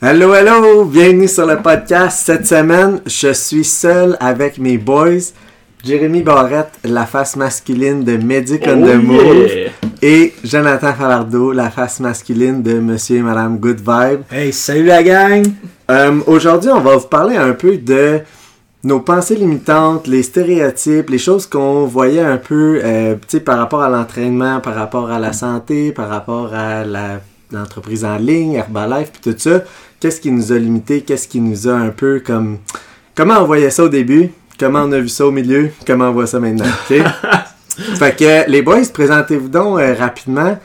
[0.00, 0.84] Hello, hello!
[0.84, 2.22] Bienvenue sur le podcast.
[2.24, 5.32] Cette semaine, je suis seul avec mes boys.
[5.84, 9.20] Jérémy Barrette, la face masculine de Medic on the Move.
[9.26, 9.70] Oh, yeah.
[10.02, 14.20] Et Jonathan Falardeau, la face masculine de Monsieur et Madame Good Vibe.
[14.30, 15.46] Hey, salut la gang!
[15.90, 18.20] Euh, Aujourd'hui, on va vous parler un peu de
[18.84, 23.58] nos pensées limitantes, les stéréotypes, les choses qu'on voyait un peu euh, tu sais, par
[23.58, 27.20] rapport à l'entraînement, par rapport à la santé, par rapport à la-
[27.52, 29.62] l'entreprise en ligne, Herbalife, puis tout ça.
[30.00, 31.02] Qu'est-ce qui nous a limité?
[31.02, 32.58] Qu'est-ce qui nous a un peu comme...
[33.14, 34.30] Comment on voyait ça au début?
[34.58, 35.70] Comment on a vu ça au milieu?
[35.86, 36.64] Comment on voit ça maintenant?
[36.88, 40.58] fait que les boys, présentez-vous donc euh, rapidement.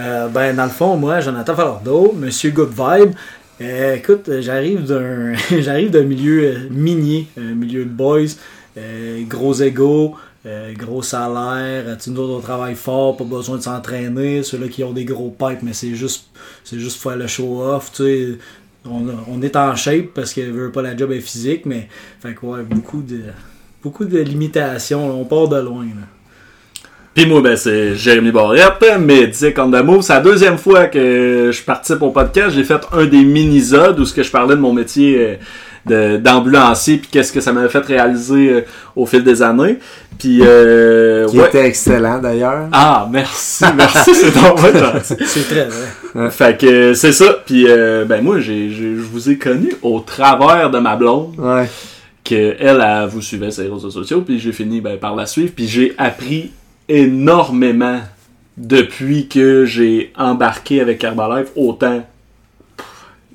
[0.00, 3.12] Euh, ben, dans le fond, moi, Jonathan Falardeau, Monsieur Good Vibe.
[3.60, 8.36] Euh, écoute, euh, j'arrive d'un j'arrive d'un milieu euh, minier, un milieu de boys,
[8.78, 10.14] euh, gros ego,
[10.46, 14.82] euh, gros salaire, tu nous autres, on travaille fort, pas besoin de s'entraîner, ceux-là qui
[14.84, 16.26] ont des gros pipes, mais c'est juste
[16.64, 18.38] c'est juste faire le show off, tu.
[18.86, 21.88] On, on est en shape parce que veut pas la job est physique, mais
[22.20, 23.20] fait que ouais, beaucoup de
[23.82, 26.06] beaucoup de limitations, on part de loin là.
[27.14, 30.02] Puis moi, ben, c'est Jérémy Barrette, Medic on the Move.
[30.02, 32.54] C'est la deuxième fois que je participe au podcast.
[32.54, 35.34] J'ai fait un des mini-zodes où ce que je parlais de mon métier euh,
[35.86, 38.60] d'ambulancier puis qu'est-ce que ça m'avait fait réaliser euh,
[38.94, 39.78] au fil des années.
[40.18, 41.48] Puis, euh, Qui ouais.
[41.48, 42.68] était excellent d'ailleurs.
[42.72, 46.30] Ah, merci, merci, c'est très vrai.
[46.30, 47.38] Fait que c'est ça.
[47.46, 51.34] Puis, euh, ben moi, je vous ai connu au travers de ma blonde.
[51.38, 51.68] Ouais.
[52.22, 55.24] que elle, elle vous suivait sur les réseaux sociaux, puis j'ai fini ben, par la
[55.24, 56.52] suivre, puis j'ai appris
[56.88, 58.00] énormément
[58.58, 62.02] depuis que j'ai embarqué avec Herbalife, autant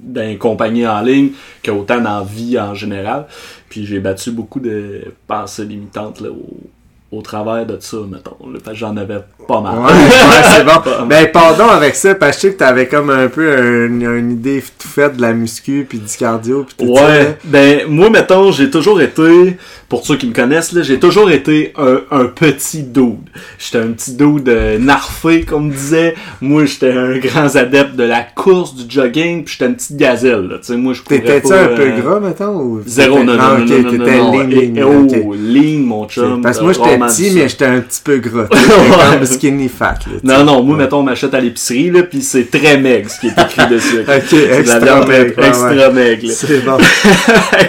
[0.05, 1.31] dans les compagnies en ligne
[1.63, 3.25] qu'autant dans la vie en général.
[3.69, 6.69] Puis j'ai battu beaucoup de pensées limitantes là, au,
[7.15, 8.37] au travers de ça, mettons.
[8.51, 9.77] là, parce que j'en avais pas mal.
[9.77, 10.89] Ouais, ouais, c'est Pas bon.
[10.91, 11.07] mal.
[11.07, 13.87] Ben, pardon avec ça, parce que je sais que t'avais comme un peu un-
[14.19, 17.05] une idée tout faite de la muscu, puis du cardio, puis tout ça.
[17.07, 19.57] Ouais, ben moi mettons, j'ai toujours été,
[19.89, 23.17] pour ceux qui me connaissent là, j'ai toujours été un, un petit dude.
[23.59, 26.15] J'étais un petit dude euh, narfé comme disait.
[26.41, 30.47] Moi j'étais un grand adepte de la course, du jogging, puis j'étais une petite gazelle.
[30.47, 30.57] Là.
[30.57, 32.55] Tu sais, moi je courais T'étais-tu pas, un peu euh, gras, mettons?
[32.59, 35.35] Ou Zéro, non, non, Ah, non, non, non, t'étais non, oh,
[35.79, 36.41] mon chum.
[36.41, 38.47] Parce que moi, j'étais rarement petit, mais j'étais un petit peu gras.
[38.51, 39.17] T'étais Ouais.
[39.17, 40.19] comme skinny fat, là.
[40.21, 43.19] tu Non, non, moi, mettons, on m'achète à l'épicerie, là, pis c'est très maigre, ce
[43.19, 43.99] qui est écrit dessus.
[44.07, 46.27] Ok, C'est extra maigre, ouais, extra maigre.
[46.31, 46.77] C'est bon.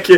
[0.04, 0.14] Que,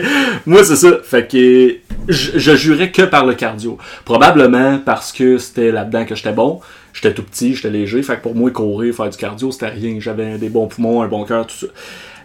[0.46, 0.98] moi, c'est ça.
[1.02, 1.76] Fait que
[2.08, 3.78] je, je jurais que par le cardio.
[4.04, 6.60] Probablement parce que c'était là-dedans que j'étais bon.
[6.94, 8.02] J'étais tout petit, j'étais léger.
[8.02, 9.96] Fait que pour moi, courir, faire du cardio, c'était rien.
[10.00, 11.66] J'avais des bons poumons, un bon cœur, tout ça.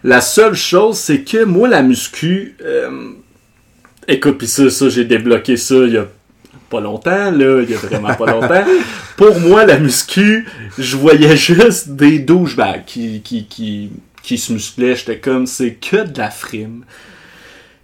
[0.03, 2.55] La seule chose, c'est que moi, la muscu...
[2.65, 2.89] euh,
[4.07, 6.07] écoute, pis ça, ça j'ai débloqué ça il y a
[6.73, 8.63] pas longtemps, là, il y a vraiment pas longtemps.
[9.15, 10.47] Pour moi, la muscu,
[10.79, 13.91] je voyais juste des douchebags qui, qui, qui,
[14.23, 14.95] qui se musclaient.
[14.95, 16.83] J'étais comme, c'est que de la frime.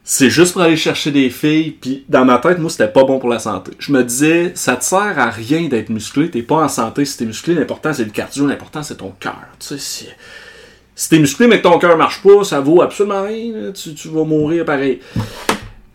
[0.03, 3.19] C'est juste pour aller chercher des filles, puis dans ma tête, moi, c'était pas bon
[3.19, 3.73] pour la santé.
[3.77, 7.15] Je me disais, ça te sert à rien d'être musclé, t'es pas en santé si
[7.15, 9.37] t'es musclé, l'important c'est le cardio, l'important c'est ton cœur.
[9.59, 10.07] Tu sais, si,
[10.95, 14.07] si t'es musclé mais que ton cœur marche pas, ça vaut absolument rien, tu, tu
[14.07, 14.99] vas mourir pareil.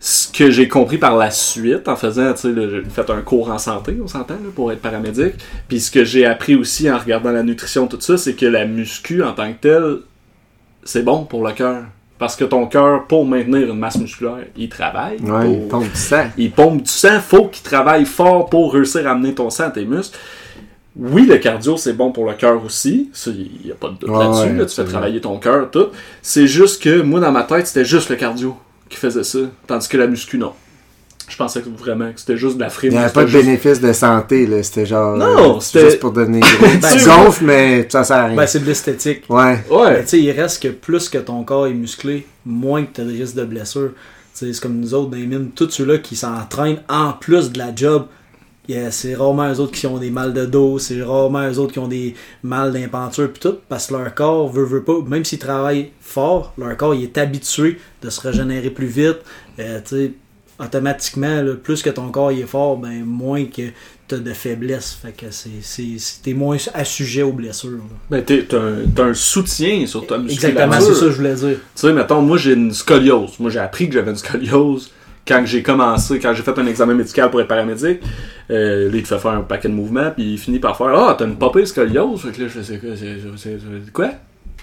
[0.07, 3.49] Ce que j'ai compris par la suite, en faisant, tu sais, j'ai fait un cours
[3.49, 5.33] en santé, on s'entend, là, pour être paramédic,
[5.67, 8.65] puis ce que j'ai appris aussi en regardant la nutrition, tout ça, c'est que la
[8.65, 9.95] muscu, en tant que telle,
[10.83, 11.85] c'est bon pour le cœur.
[12.19, 15.17] Parce que ton cœur, pour maintenir une masse musculaire, il travaille.
[15.21, 16.25] Ouais, il pompe du sang.
[16.37, 19.71] il pompe du sang, faut qu'il travaille fort pour réussir à amener ton sang à
[19.71, 20.15] tes muscles.
[20.95, 23.09] Oui, le cardio, c'est bon pour le cœur aussi.
[23.25, 24.55] Il n'y a pas de doute Ouais, là-dessus.
[24.55, 24.65] là.
[24.67, 25.87] tu fais travailler ton cœur, tout.
[26.21, 28.55] C'est juste que moi, dans ma tête, c'était juste le cardio
[28.89, 29.39] qui faisait ça.
[29.67, 30.53] Tandis que la muscu, non.
[31.27, 32.91] Je pensais que vraiment que c'était juste de la frime.
[32.91, 34.61] Il n'y avait pas de juste- bénéfice de santé, là.
[34.61, 35.17] C'était genre.
[35.17, 36.49] Non, euh, c'était- Juste pour donner gros.
[36.81, 38.35] Ben, tu gonfles, mais ça sert à rien.
[38.35, 39.23] Ben, c'est de l'esthétique.
[39.27, 39.57] Ouais.
[39.71, 40.01] Ouais.
[40.03, 43.05] tu sais, il reste que plus que ton corps est musclé, moins que tu as
[43.05, 43.89] de risque de blessure.
[44.37, 47.51] Tu sais, C'est comme nous autres dans les mines, tous ceux-là qui s'entraînent en plus
[47.51, 48.05] de la job,
[48.67, 51.73] yeah, c'est rarement eux autres qui ont des mal de dos, c'est rarement eux autres
[51.73, 55.23] qui ont des mal d'impenture pis tout, parce que leur corps veut, veut pas, même
[55.25, 59.17] s'ils travaillent fort, leur corps il est habitué de se régénérer plus vite.
[59.59, 59.79] Euh,
[60.57, 63.63] automatiquement, là, plus que ton corps il est fort, ben moins que
[64.07, 64.97] t'as de faiblesse.
[65.01, 67.71] Fait que c'est, t'es moins assujet aux blessures.
[67.71, 67.77] là.
[68.09, 70.49] Ben, t'es- t'as un, un soutien sur ta musculature.
[70.61, 71.57] Exactement, c'est ça que je voulais dire.
[71.57, 73.31] Tu sais, mettons, moi j'ai une scoliose.
[73.39, 74.91] Moi j'ai appris que j'avais une scoliose
[75.27, 77.99] quand j'ai commencé, quand j'ai fait un examen médical pour être paramédic.
[78.51, 80.87] Euh, là, il te fait faire un paquet de mouvements, puis il finit par faire
[80.95, 82.21] Ah, t'as une popée scoliose.
[82.21, 83.57] Fait que là, je c'est quoi c'est-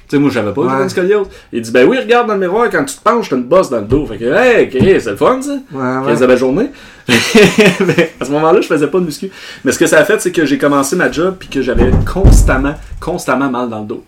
[0.08, 0.82] Tu sais, moi j'avais pas, Ouais.
[0.82, 1.26] une scoliose.
[1.52, 3.70] Il dit Ben oui, regarde dans le miroir, quand tu te penches, t'as une bosse
[3.70, 4.06] dans le dos.
[4.06, 5.52] Fait que, hey, ok, c'est le fun ça.
[5.52, 5.58] Ouais,
[6.06, 6.26] Quelle ouais.
[6.28, 6.66] belle journée.
[7.08, 9.30] Mais à ce moment-là, je faisais pas de muscu.
[9.64, 11.90] Mais ce que ça a fait, c'est que j'ai commencé ma job puis que j'avais
[12.12, 14.04] constamment, constamment mal dans le dos.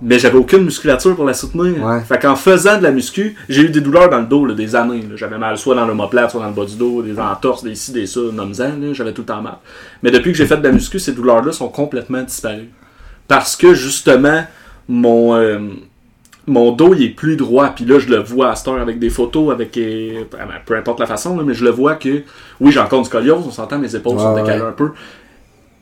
[0.00, 1.84] Mais j'avais aucune musculature pour la soutenir.
[1.84, 2.00] Ouais.
[2.02, 4.76] Fait qu'en faisant de la muscu, j'ai eu des douleurs dans le dos, là, des
[4.76, 5.02] années.
[5.02, 5.16] là.
[5.16, 7.92] J'avais mal soit dans l'omoplate, soit dans le bas du dos, des entorses, des ci,
[7.92, 9.56] des ça, nomme-en, j'avais tout le temps mal.
[10.02, 12.70] Mais depuis que j'ai fait de la muscu, ces douleurs-là sont complètement disparues.
[13.26, 14.44] Parce que justement,
[14.88, 15.58] mon, euh,
[16.48, 17.68] mon dos il est plus droit.
[17.68, 20.24] Puis là, je le vois à cette heure avec des photos, avec euh,
[20.64, 22.22] peu importe la façon, là, mais je le vois que
[22.60, 24.68] oui, j'ai encore du scoliose, on s'entend, mes épaules sont décalées ouais.
[24.68, 24.90] un peu.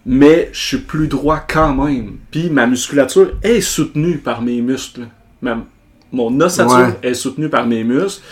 [0.08, 2.12] Mais je suis plus droit quand même.
[2.30, 5.02] Puis ma musculature est soutenue par mes muscles.
[5.42, 5.64] Ma-
[6.12, 6.98] mon ossature Ouais.
[7.10, 8.22] est soutenue par mes muscles.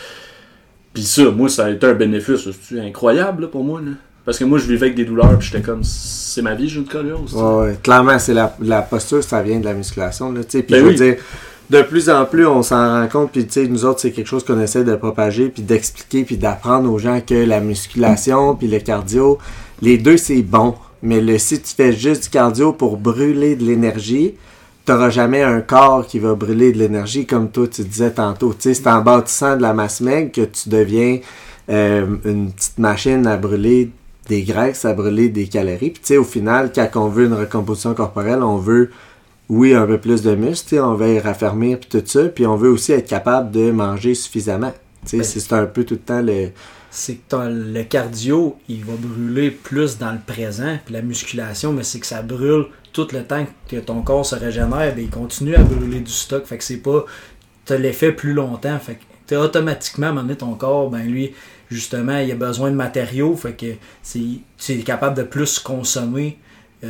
[0.93, 3.81] Puis ça, moi, ça a été un bénéfice c'est incroyable là, pour moi.
[3.81, 3.93] Là?
[4.25, 6.79] Parce que moi, je vivais avec des douleurs, puis j'étais comme, c'est ma vie, j'ai
[6.79, 7.35] une scoliose.
[7.35, 7.79] Ouais, ouais.
[7.83, 10.31] Clairement, c'est la, la posture, ça vient de la musculation.
[10.33, 10.95] Là, puis Ben je veux oui.
[10.95, 11.17] dire,
[11.71, 13.33] de plus en plus, on s'en rend compte.
[13.33, 16.37] Puis tu sais, nous autres, c'est quelque chose qu'on essaie de propager, puis d'expliquer, puis
[16.39, 19.39] d'apprendre aux gens que la musculation, puis le cardio,
[19.83, 20.75] les deux, c'est bon.
[21.05, 24.35] Mais le, si tu fais juste du cardio pour brûler de l'énergie,
[24.87, 28.55] t'auras jamais un corps qui va brûler de l'énergie comme toi tu disais tantôt.
[28.55, 31.21] Tu sais, c'est en bâtissant de la masse maigre que tu deviens
[31.71, 33.91] euh, une petite machine à brûler
[34.29, 35.91] des graisses, à brûler des calories.
[35.91, 38.91] Puis tu sais, au final, quand on veut une recomposition corporelle, on veut,
[39.51, 42.57] oui, un peu plus de muscle, on veut y raffermir puis tout ça, puis on
[42.57, 44.73] veut aussi être capable de manger suffisamment.
[45.05, 46.49] Tu sais, Ben, c'est c'est un peu tout le temps le...
[46.95, 51.83] c'est que le cardio, il va brûler plus dans le présent, puis la musculation, mais
[51.83, 55.57] c'est que ça brûle tout le temps que ton corps se régénère, ben, il continue
[55.57, 57.05] à brûler du stock, fait que c'est pas,
[57.65, 61.33] t'as l'effet plus longtemps, fait que t'as automatiquement, à ton corps, ben lui,
[61.69, 64.21] justement, il a besoin de matériaux, fait que c'est,
[64.57, 66.39] c'est capable de plus consommer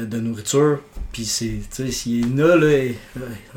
[0.04, 0.78] de nourriture,
[1.14, 2.90] puis c'est, tu sais, s'il y en a, euh,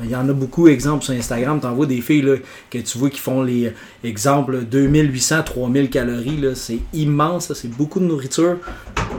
[0.04, 2.36] il y en a beaucoup, exemple, sur Instagram, t'envoies des filles, là,
[2.70, 3.70] que tu vois qui font les, euh,
[4.04, 8.58] exemple, 2800, 3000 calories, là, c'est immense, c'est beaucoup de nourriture,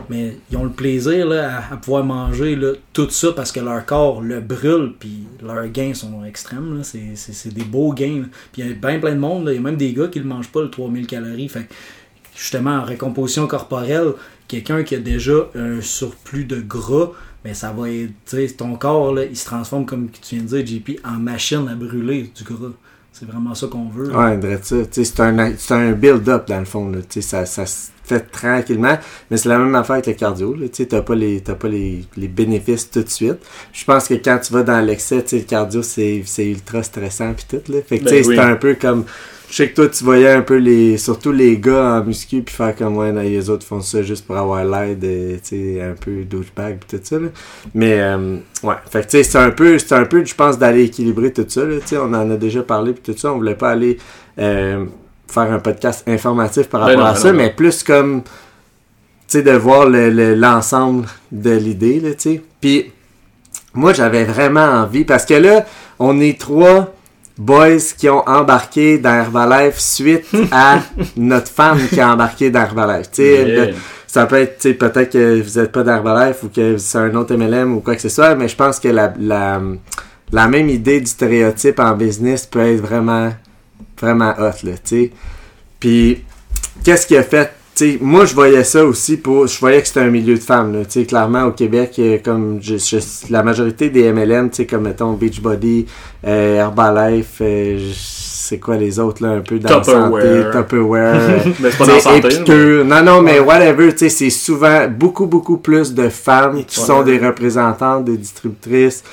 [0.10, 3.86] mais ils ont le plaisir, là, à, pouvoir manger, là, tout ça parce que leur
[3.86, 8.24] corps le brûle, puis leurs gains sont extrêmes, là, c'est, c'est, c'est des beaux gains,
[8.54, 10.20] puis il y a bien plein de monde, il y a même des gars qui
[10.20, 11.68] ne mangent pas le 3000 calories, fait
[12.38, 14.14] justement, en recomposition corporelle,
[14.50, 17.12] quelqu'un qui a déjà un surplus de gras,
[17.46, 20.66] mais ça va être, ton corps, là, il se transforme, comme tu viens de dire,
[20.82, 22.72] JP, en machine à brûler du gras.
[23.14, 24.12] C'est vraiment ça qu'on veut.
[24.12, 24.38] là.
[24.38, 26.90] Ouais, c'est un, c'est un build-up dans le fond.
[26.90, 27.00] Là.
[27.10, 28.98] Tu sais, Ça, ça se fait tranquillement.
[29.30, 30.56] Mais c'est la même affaire avec le cardio.
[30.56, 33.38] Tu sais, t'as pas, les, t'as pas les, les bénéfices tout de suite.
[33.74, 36.82] Je pense que quand tu vas dans l'excès, tu sais, le cardio, c'est, c'est ultra
[36.84, 37.72] stressant puis tout.
[37.72, 37.80] Là.
[37.86, 38.36] Fait que tu sais, Ben oui.
[38.36, 39.04] c'est un peu comme.
[39.50, 40.98] Je sais que toi, tu voyais un peu les.
[40.98, 44.38] Surtout les gars en muscu puis faire comme ouais, les autres font ça juste pour
[44.38, 45.38] avoir l'air de.
[45.38, 47.18] Tu sais, un peu douchebag puis tout ça.
[47.18, 47.30] Là.
[47.74, 48.76] Mais euh, ouais.
[48.92, 49.80] Fait que tu sais, c'est un peu.
[49.80, 51.64] C'est un peu, je pense, d'aller équilibrer tout ça.
[51.66, 51.78] Là.
[51.82, 53.34] Tu sais, on en a déjà parlé puis tout ça.
[53.34, 53.98] On voulait pas aller
[54.38, 54.86] euh,
[55.28, 58.22] faire un podcast informatif par Ben rapport non, à ben ça, non, mais plus comme.
[58.22, 58.30] Tu
[59.38, 62.42] sais, de voir le- le- l'ensemble de l'idée, là, tu sais.
[62.62, 62.92] Puis,
[63.74, 65.66] moi, j'avais vraiment envie, parce que là,
[66.00, 66.94] on est trois
[67.40, 70.82] boys qui ont embarqué dans Herbalife suite à
[71.18, 73.08] notre femme qui a embarqué dans Herbalife.
[73.18, 73.66] Yeah.
[73.68, 73.74] le-
[74.06, 77.76] ça peut être, peut-être que vous n'êtes pas d'Herbalife ou que c'est un autre MLM
[77.76, 79.62] ou quoi que ce soit, mais je pense que la, la,
[80.32, 83.32] la même idée du stéréotype en business peut être vraiment,
[84.02, 85.12] vraiment hot, là, tu sais.
[85.80, 86.24] Puis,
[86.84, 87.52] qu'est-ce qui a fait
[87.86, 90.74] sais, moi je voyais ça aussi pour je voyais que c'était un milieu de femmes
[90.74, 95.86] là, clairement au Québec euh, comme je, je- la majorité des MLM comme mettons Beachbody
[96.28, 101.20] euh, Herbalife euh, je- c'est quoi les autres là un peu dans la santé Tupperware.
[101.60, 102.36] Mais c'est pas tu dans sais, la santé.
[102.36, 102.86] Épicure.
[102.86, 106.86] Non, non, mais whatever, tu sais, c'est souvent beaucoup, beaucoup plus de femmes qui Ouais.
[106.88, 109.04] sont des représentantes, des distributrices,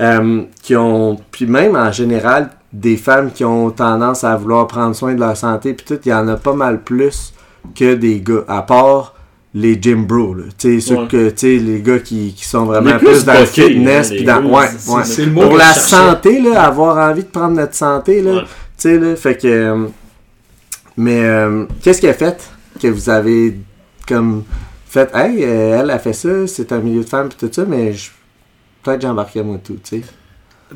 [0.00, 4.96] euh, qui ont, puis même en général, des femmes qui ont tendance à vouloir prendre
[4.96, 7.32] soin de leur santé, puis tout, il y en a pas mal plus
[7.74, 9.14] que des gars, à part
[9.52, 10.44] les gym bros, là.
[10.56, 11.08] Tu sais, ceux Ouais.
[11.08, 14.24] que, les gars qui, qui sont vraiment plus, plus dans le fitness, hein, puis les
[14.24, 15.04] dans, ouais, c'est- ouais.
[15.04, 18.44] c'est le mot Pour la santé, là, avoir envie de prendre notre santé, là,
[18.84, 19.86] là, fait que, euh,
[20.96, 22.48] mais euh, qu'est-ce qui a fait
[22.80, 23.56] que vous avez
[24.06, 24.44] comme
[24.86, 27.64] fait, hey, euh, elle a fait ça, c'est un milieu de femmes pis tout ça,
[27.64, 28.10] mais je-
[28.82, 30.02] peut-être j'embarquais moi tout, tu sais.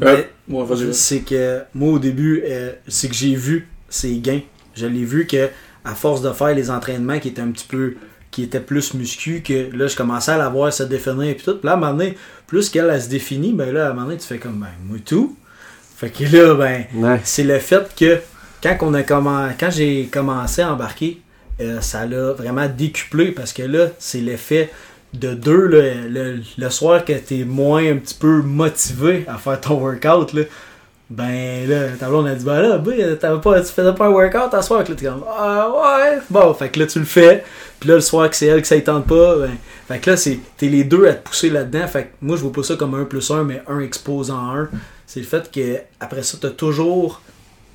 [0.02, 0.16] Euh,
[0.48, 0.92] Ben, ouais, vas-y.
[0.94, 4.40] c'est que moi au début, euh, c'est que j'ai vu ses gains.
[4.74, 5.48] Je l'ai vu que
[5.84, 7.94] à force de faire les entraînements qui étaient un petit peu
[8.30, 11.52] qui était plus muscu, que là, je commençais à la voir se définir et tout.
[11.54, 12.16] Puis là, à un moment donné,
[12.48, 14.66] plus qu'elle, elle se définit, ben là, à un moment donné, tu fais comme, ben,
[14.88, 15.36] moi tout.
[15.96, 17.20] Fait que là, ben, Ouais.
[17.22, 18.18] c'est le fait que
[18.60, 21.20] quand, on a commen- quand j'ai commencé à embarquer,
[21.60, 24.70] euh, ça l'a vraiment décuplé parce que là, c'est l'effet
[25.12, 25.68] de deux.
[25.68, 30.32] là, le, le soir que t'es moins un petit peu motivé à faire ton workout,
[30.32, 30.42] là,
[31.10, 34.10] ben là, ta blonde a dit, ben là, ben, t'avais pas, tu faisais pas un
[34.10, 37.04] workout à soir, que là, t'es comme, ah ouais, bon, fait que là, tu le
[37.04, 37.44] fais,
[37.78, 39.50] puis là, le soir que c'est elle que ça ne tente pas, ben,
[39.86, 42.42] fait que là, c'est, t'es les deux à te pousser là-dedans, fait que moi, je
[42.42, 44.68] vois pas ça comme un plus un, mais un exposant un.
[45.06, 47.20] C'est le fait que, après ça, t'as toujours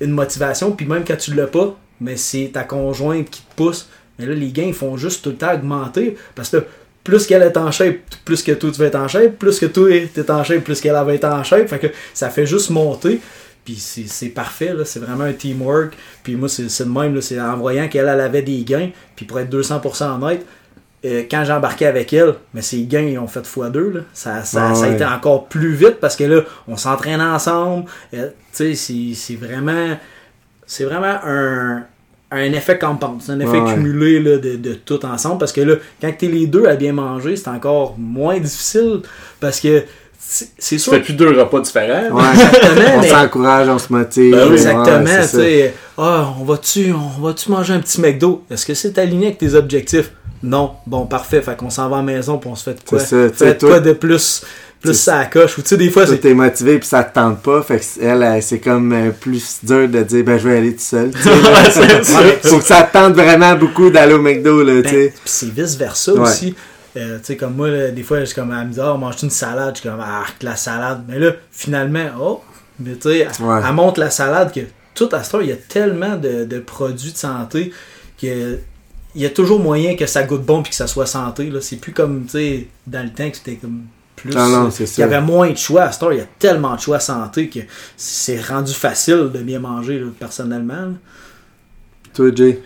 [0.00, 3.88] une motivation, puis même quand tu l'as pas, mais c'est ta conjointe qui te pousse,
[4.18, 6.62] mais là, les gains, ils font juste tout le temps augmenter, parce que là,
[7.10, 9.66] plus qu'elle est en shape, plus que toi tu vas être en shape, plus que
[9.66, 11.68] toi t'es en shape, plus qu'elle va être en shape.
[11.68, 13.20] Fait que ça fait juste monter.
[13.64, 15.92] Puis c'est parfait, c'est vraiment un teamwork.
[16.22, 17.20] Puis moi, c'est le même, là.
[17.20, 20.46] c'est en voyant qu'elle elle avait des gains, puis pour être 200% honnête,
[21.04, 23.92] euh, quand j'ai embarqué avec elle, mais ses gains ils ont fait x2.
[23.92, 24.00] Là.
[24.12, 27.84] Ça, ça, Ah ça a été encore plus vite parce que là, on s'entraîne ensemble.
[28.14, 29.96] Euh, tu sais, c'est- c'est vraiment,
[30.66, 31.84] c'est vraiment un,
[32.32, 33.20] un effet compound.
[33.20, 33.74] C'est un effet Ouais.
[33.74, 36.92] cumulé là, de, de tout ensemble parce que là, quand t'es les deux à bien
[36.92, 39.00] manger, c'est encore moins difficile
[39.40, 39.82] parce que
[40.18, 42.10] c'est c'est Tu sûr fais plus deux repas différents.
[42.14, 42.22] Ouais.
[42.32, 44.30] Exactement, on mais- s'encourage, on se motive.
[44.32, 45.04] Ben oui, Exactement,
[45.40, 45.74] Ouais, tu.
[45.98, 48.44] Ah, on va-tu on va-tu manger un petit McDo?
[48.50, 50.12] Est-ce que c'est aligné avec tes objectifs?
[50.42, 50.72] Non.
[50.86, 51.42] Bon, parfait.
[51.42, 52.98] Fait qu'on s'en va à la maison puis on se fait de quoi?
[53.00, 54.42] Ça, tu Fait de toi- quoi de plus,
[54.80, 55.58] plus ça coche?
[55.58, 57.62] Ou tu sais, des fois, t'es motivé puis ça te tente pas.
[57.62, 60.72] Fait que elle, elle, c'est comme euh, plus dur de dire ben je vais aller
[60.74, 61.10] tout seul.
[62.42, 65.08] Faut que ça te tente vraiment beaucoup d'aller au McDo là, tu Ben, sais.
[65.10, 66.20] puis c'est vice versa Ouais.
[66.20, 66.54] aussi.
[66.96, 68.98] Euh, tu sais, comme moi, là, des fois, je suis comme à me dire, oh,
[68.98, 69.76] mange une salade?
[69.76, 71.04] Je suis comme, ah, la salade.
[71.08, 72.40] Mais là, finalement, oh,
[72.80, 73.60] mais tu sais, elle- Ouais.
[73.64, 74.60] elle la salade que
[74.94, 77.72] tout à ce temps, il y a tellement de, de produits de santé
[78.20, 78.58] que
[79.14, 81.50] il y a toujours moyen que ça goûte bon puis que ça soit santé.
[81.50, 81.60] Là.
[81.60, 83.82] C'est plus comme, tu sais, dans le temps que c'était comme
[84.22, 84.34] plus.
[84.34, 85.82] Non, non, c'est Il y avait moins de choix.
[85.82, 87.60] À ce temps, il y a tellement de choix santé que
[87.96, 90.74] c'est rendu facile de bien manger, là, personnellement.
[90.74, 90.88] là.
[92.14, 92.60] Toi, Jay?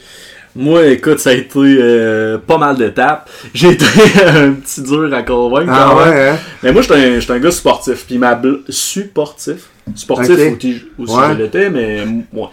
[0.57, 3.29] Moi, écoute, ça a été euh, pas mal d'étapes.
[3.55, 3.85] J'ai été
[4.25, 5.73] un petit dur à convaincre.
[5.75, 6.15] Ah quand même.
[6.15, 6.37] ouais, hein?
[6.63, 8.05] Mais moi, j'étais un, j'étais un gars sportif.
[8.07, 9.69] Puis ma bl- supportif.
[9.97, 10.67] Sportif Ok.
[10.99, 11.23] aussi, Ouais.
[11.31, 12.51] je l'étais, mais moi.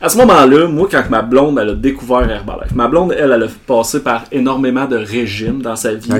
[0.00, 2.72] À ce moment-là, moi, quand ma blonde, elle a découvert Herbalife.
[2.74, 6.10] Ma blonde, elle, elle a passé par énormément de régimes dans sa vie.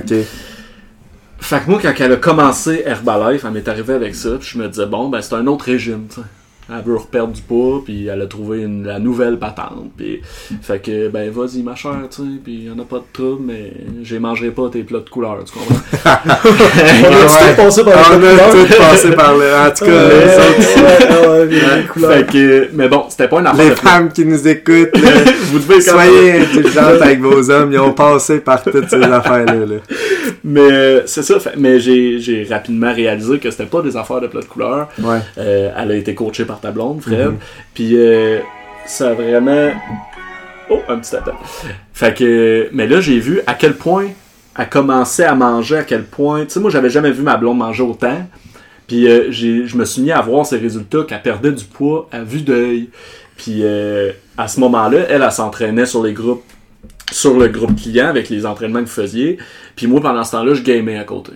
[1.44, 4.58] Fait que moi, quand elle a commencé Herbalife, elle m'est arrivée avec ça, puis je
[4.58, 6.26] me disais, bon, ben, c'est un autre régime, tu sais.
[6.70, 10.20] Elle veut reperdre du poids, puis elle a trouvé une, la nouvelle patente, puis
[10.62, 13.42] fait que, ben, vas-y, ma chère, tu sais, puis y en a pas de trouble,
[13.46, 15.74] mais j'ai mangerai pas tes plats de couleur, tu comprends?
[16.44, 17.50] On a Ouais.
[17.54, 18.50] tout passé par On la a couleur.
[18.68, 19.66] tout passé par là.
[19.66, 21.46] En tout cas, Ouais, les autres- ouais, ouais,
[21.80, 22.12] les couleurs.
[22.12, 25.10] fait que, mais bon, c'était pas une affaire les de femmes qui nous écoutent, là,
[25.52, 27.72] Vous devez quand même- soyez indulgentes avec vos hommes.
[27.72, 29.54] Ils ont passé par toutes ces affaires-là.
[29.54, 29.76] là.
[30.42, 34.20] Mais euh, c'est ça, fait- mais j'ai j'ai rapidement réalisé que c'était pas des affaires
[34.20, 34.88] de plats de couleur.
[35.02, 35.18] Ouais.
[35.38, 37.18] Euh, elle a été coachée par ta blonde, Fred.
[37.30, 37.36] Mhm.
[37.74, 38.40] Puis euh,
[38.86, 39.70] ça a vraiment.
[40.70, 41.34] Oh, un petit appel.
[41.92, 42.68] Fait que.
[42.72, 44.06] Mais là, j'ai vu à quel point
[44.58, 46.44] elle commençait à manger, à quel point.
[46.44, 48.26] Tu sais, moi, j'avais jamais vu ma blonde manger autant.
[48.86, 52.08] Puis euh, j'ai- je me suis mis à voir ses résultats, qu'elle perdait du poids
[52.12, 52.90] à vue d'œil.
[53.36, 56.44] Puis euh, à ce moment-là, elle, elle s'entraînait sur les groupes,
[57.10, 59.38] sur le groupe client avec les entraînements que vous faisiez.
[59.74, 61.32] Puis moi, pendant ce temps-là, je gamais à côté.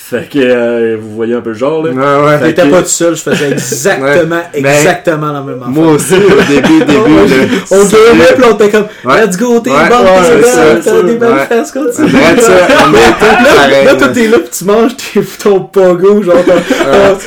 [0.00, 1.90] Fait que euh, vous voyez un peu le genre, là.
[1.90, 2.38] Ouais, ouais.
[2.40, 4.58] T'étais que- pas tout seul, je faisais exactement, Ouais.
[4.60, 5.68] Exactement la même affaire.
[5.68, 7.02] Moi aussi, au début, début, là.
[7.72, 9.26] on gamait, puis on était comme, Ouais.
[9.26, 11.46] let's go, t'es Ouais, bon, ouais, t'es t'as des belles ouais.
[11.46, 13.94] fesses, on est tous Là, là, là.
[13.96, 16.52] toi, t'es là, pis tu manges tes, ton pogo, genre ton,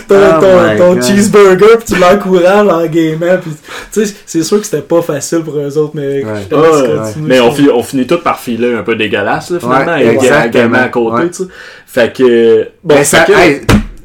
[0.08, 3.50] ton, Oh ton, cheeseburger, pis tu l'encourages en gamant, pis
[3.94, 6.48] tu sais, c'est sûr que c'était pas facile pour eux autres, mais Ouais.
[6.52, 6.98] Ah, ouais.
[7.22, 10.78] mais on, on finit tout par filer un peu dégueulasse, là, finalement, Ouais, et exactement.
[10.80, 11.30] à côté, Ouais.
[11.30, 11.50] tu sais.
[11.92, 12.64] Fait que.
[12.84, 13.62] Bon, Mais fait ça, que- hey,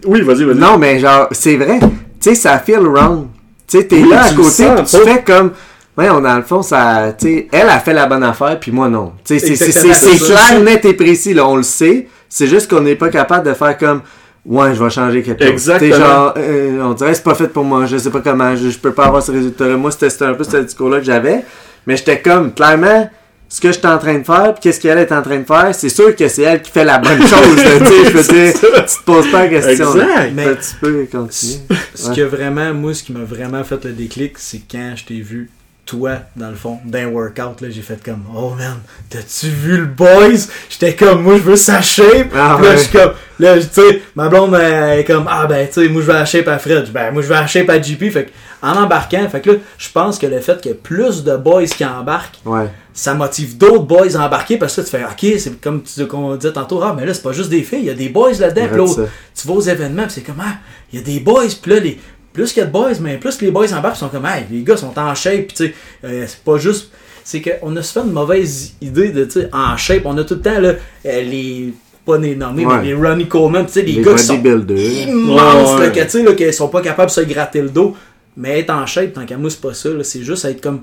[0.06, 0.56] Oui, vas-y, vas-y.
[0.56, 1.78] non, mais genre, c'est vrai.
[1.80, 1.88] Tu
[2.20, 3.26] sais, ça feel wrong.
[3.68, 5.52] Tu sais, t'es Oui, là à côté, sens, tu fais comme.
[5.96, 7.14] Ouais, on dans le fond, ça.
[7.18, 9.12] Tu sais, elle a fait la bonne affaire, puis moi non.
[9.24, 12.08] Tu sais, c'est- clair, net et précis, là, on le sait.
[12.28, 14.02] C'est juste qu'on n'est pas capable de faire comme.
[14.44, 15.52] Ouais, je vais changer quelque chose.
[15.52, 15.90] Exactement.
[15.90, 18.54] Tu sais, genre, euh, on dirait c'est pas fait pour moi, je sais pas comment,
[18.54, 19.76] je, je peux pas avoir ce résultat-là.
[19.76, 21.44] Moi, c'était un peu ce discours-là que j'avais.
[21.86, 23.08] Mais j'étais comme, clairement,
[23.48, 25.74] ce que j'étais en train de faire, puis qu'est-ce qu'elle est en train de faire,
[25.74, 27.56] c'est sûr que c'est elle qui fait la bonne chose.
[27.56, 29.94] tu sais, je veux dire, tu te poses pas la question.
[29.94, 30.04] là.
[30.26, 30.32] Exact.
[30.34, 31.58] Mais- Tu peux continuer.
[31.94, 32.16] Ce Ouais.
[32.16, 35.48] que vraiment, moi, ce qui m'a vraiment fait le déclic, c'est quand je t'ai vu
[35.86, 38.78] toi, dans le fond, d'un workout, là, j'ai fait comme, oh man,
[39.08, 40.36] t'as-tu vu le boys?
[40.68, 42.32] J'étais comme, moi, je veux sa shape.
[42.34, 42.76] Ah, là, ouais.
[42.76, 45.88] je suis comme, là, tu sais, ma blonde elle est comme, ah ben, tu sais,
[45.88, 46.90] moi, je veux la shape à Fred.
[46.92, 48.10] Ben, moi, je veux la shape à JP.
[48.10, 48.30] Fait que,
[48.62, 51.36] en embarquant, fait que là, je pense que le fait qu'il y ait plus de
[51.36, 52.68] boys qui embarquent, Ouais.
[52.92, 56.04] ça motive d'autres boys à embarquer parce que là, tu fais, ok, c'est comme tu
[56.06, 58.08] qu'on disait tantôt, ah, mais là, c'est pas juste des filles, il y a des
[58.08, 58.66] boys là-dedans.
[58.66, 59.08] Puis là,
[59.40, 60.56] tu vas aux événements, c'est comme, ah,
[60.92, 62.00] il y a des boys, puis là, les,
[62.36, 64.26] plus qu'il y a de boys, mais plus que les boys embarquent, ils sont comme,
[64.26, 65.74] hey, les gars sont en shape, tu sais,
[66.04, 66.90] euh, c'est pas juste.
[67.24, 70.02] C'est qu'on a souvent une mauvaise idée de, tu sais, en shape.
[70.04, 70.74] On a tout le temps, là,
[71.06, 71.72] euh, les.
[72.04, 72.76] Pas les nommés, Ouais.
[72.76, 76.06] mais les Ronnie Coleman, tu sais, les, Les gars qui sont immenses, Ouais, là, ouais.
[76.06, 77.96] tu sais, qui sont pas capables de se gratter le dos.
[78.36, 80.82] Mais être en shape, tant qu'à moi, c'est pas ça, c'est juste être comme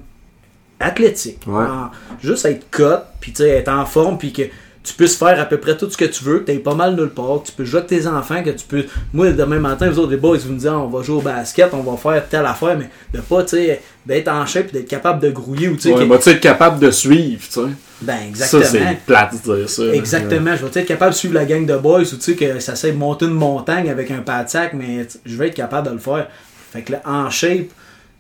[0.79, 1.39] athlétique.
[1.48, 1.89] En-
[2.22, 2.83] juste être cut,
[3.22, 4.41] puis tu sais, être en forme, puis que
[4.83, 6.95] tu puisses faire à peu près tout ce que tu veux, que tu pas mal
[6.95, 8.83] nulle part, que tu peux jouer avec tes enfants, que tu peux.
[9.13, 11.69] Moi, demain matin, vous autres, les boys, vous me dites, on va jouer au basket,
[11.73, 14.89] on va faire telle affaire, mais de pas, tu sais, d'être en shape, puis d'être
[14.89, 17.53] capable de grouiller, ou tu sais, Ouais, que- bah, tu être capable de suivre, tu
[17.53, 17.61] sais.
[18.01, 18.63] ben, Ça, exactement.
[18.89, 19.83] c'est plate de dire ça.
[19.93, 22.59] Exactement, je vais être capable de suivre la gang de boys ou tu sais que
[22.59, 25.87] ça sait monter une montagne avec un pas de sac, mais je vais être capable
[25.87, 26.27] de le faire.
[26.73, 27.67] Fait que là, en shape,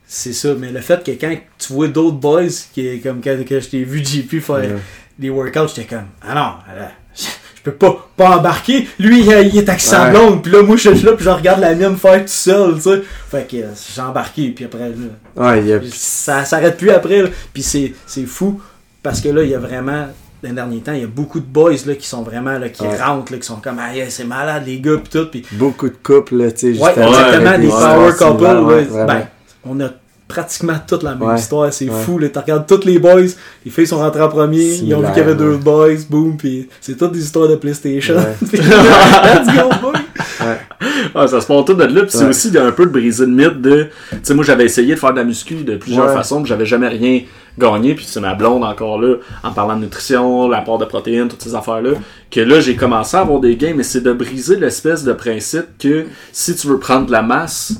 [0.07, 0.53] c'est ça.
[0.57, 2.43] Mais le fait que quand tu vois d'autres boys,
[2.73, 4.75] qui est comme quand, je t'ai vu JP faire Ouais.
[5.19, 8.87] Les workouts, j'étais comme Ah non, là, je peux pas, pas embarquer.
[8.99, 10.11] Lui, il, il est avec sa Ouais.
[10.11, 12.75] blonde, puis là, moi, je suis là, puis je regarde la mienne faire tout seul,
[12.75, 13.01] tu sais.
[13.29, 14.95] Fait que euh, j'ai embarqué, puis après, là,
[15.35, 15.79] Ouais, il y a.
[15.91, 17.21] ça s'arrête plus après.
[17.21, 17.29] là.
[17.53, 17.93] Puis c'est,
[18.25, 18.59] fou
[19.01, 20.07] parce que là, il y a vraiment,
[20.41, 22.67] dans les derniers temps, il y a beaucoup de boys là, qui sont vraiment, là,
[22.69, 23.01] qui Ouais.
[23.01, 25.27] rentrent, là, qui sont comme, ah, yeah, c'est malade, les gars, pis tout.
[25.31, 27.07] Puis, Beaucoup de couples, là, tu sais, ouais, justement.
[27.07, 28.43] exactement, des des power couples.
[28.43, 28.87] ouais.
[28.89, 29.27] ouais, ben,
[29.65, 29.89] on a
[30.27, 31.35] pratiquement toute la même Ouais.
[31.39, 31.71] histoire.
[31.71, 32.01] C'est Ouais.
[32.03, 32.19] fou.
[32.19, 33.21] Tu regardes tous les boys,
[33.65, 36.37] les filles sont rentrées en premier, ils ont vu qu'il y avait deux boys, boom,
[36.37, 38.15] puis c'est toutes des histoires de PlayStation.
[38.15, 38.35] Ouais.
[38.49, 39.93] Puis, Let's go, boy!
[41.15, 42.01] Ah, ça se part tout de là.
[42.01, 43.87] Puis c'est aussi un peu de briser le mythe de.
[44.11, 46.13] Tu sais, moi, j'avais essayé de faire de la muscu de plusieurs Ouais.
[46.13, 47.21] façons, puis j'avais jamais rien
[47.57, 47.93] gagné.
[47.95, 51.55] Puis c'est ma blonde encore là, en parlant de nutrition, l'apport de protéines, toutes ces
[51.55, 51.91] affaires-là,
[52.31, 55.65] que là, j'ai commencé à avoir des gains, mais c'est de briser l'espèce de principe
[55.79, 57.73] que si tu veux prendre de la masse,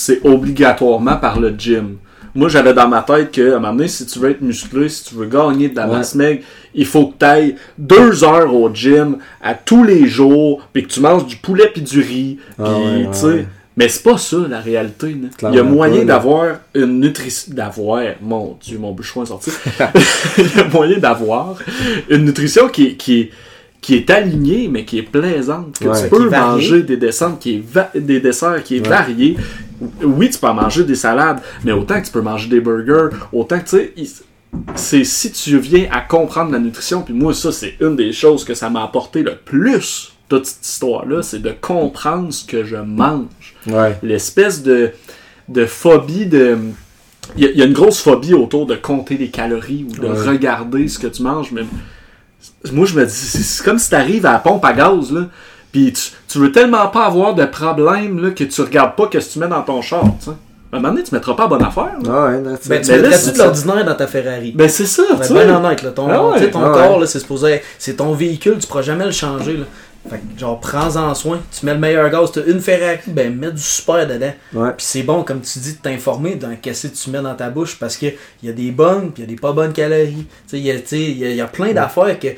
[0.00, 1.96] c'est obligatoirement par le gym.
[2.34, 4.88] Moi, j'avais dans ma tête que, à un moment donné, si tu veux être musclé,
[4.88, 5.96] si tu veux gagner de la Ouais.
[5.96, 6.42] masse maigre,
[6.74, 10.88] il faut que tu ailles deux heures au gym à tous les jours, puis que
[10.88, 13.46] tu manges du poulet puis du riz, Ah ouais, ouais.
[13.76, 15.16] Mais c'est pas ça la réalité.
[15.50, 17.52] Il y a moyen d'avoir une nutrition.
[17.54, 18.02] D'avoir.
[18.20, 19.50] Mon Dieu, mon bouchon est sorti.
[20.38, 21.56] Il y a moyen d'avoir
[22.08, 23.30] une nutrition qui est, qui est,
[23.80, 25.78] qui est alignée, mais qui est plaisante.
[25.80, 25.96] Que Ouais.
[25.96, 28.88] tu Qui peux manger des descentes qui est va- des desserts qui est Ouais.
[28.88, 29.36] varié.
[30.02, 33.14] Oui, tu peux en manger des salades, mais autant que tu peux manger des burgers,
[33.32, 33.92] autant que tu sais.
[33.96, 34.08] il-
[34.76, 38.44] C'est si tu viens à comprendre la nutrition, puis moi, ça, c'est une des choses
[38.44, 42.76] que ça m'a apporté le plus, toute cette histoire-là, c'est de comprendre ce que je
[42.76, 43.26] mange
[43.66, 43.98] Ouais.
[44.02, 44.90] l'espèce de,
[45.48, 46.56] de phobie de.
[47.36, 49.92] Il y, a- il y a une grosse phobie autour de compter les calories ou
[50.00, 50.26] de Ouais.
[50.28, 51.52] regarder ce que tu manges.
[51.52, 51.64] Mais
[52.72, 55.12] moi, je me dis, c'est c'est comme si tu arrives à la pompe à gaz,
[55.12, 55.28] là.
[55.72, 59.18] Puis tu, tu veux tellement pas avoir de problème là, que tu regardes pas ce
[59.18, 60.02] que tu mets dans ton char.
[60.18, 60.30] tu sais.
[60.70, 61.94] À un moment donné, tu mettras pas la bonne affaire.
[62.04, 62.10] là.
[62.10, 64.52] Ah ouais, Ben, tu Mais là, mettrais-tu de l'ordinaire dans ta Ferrari?
[64.54, 67.06] Ben c'est ça, Ben, tu ben honnête, là, ton, Ah ouais, ton ah corps, ouais.
[67.06, 69.56] c'est supposé c'est ton véhicule, tu pourras jamais le changer.
[69.56, 69.64] Là.
[70.10, 71.40] Fait que, genre, prends-en soin.
[71.58, 74.32] Tu mets le meilleur gaz, tu as une Ferrari, ben mets du super dedans.
[74.54, 74.70] Ouais.
[74.76, 77.48] Puis c'est bon, comme tu dis, de t'informer dans qu'est-ce que tu mets dans ta
[77.50, 80.26] bouche parce qu'il y a des bonnes, puis il y a des pas bonnes calories.
[80.48, 80.66] Tu sais, il
[81.18, 82.28] y a- y, plein d'affaires que.
[82.28, 82.36] Puis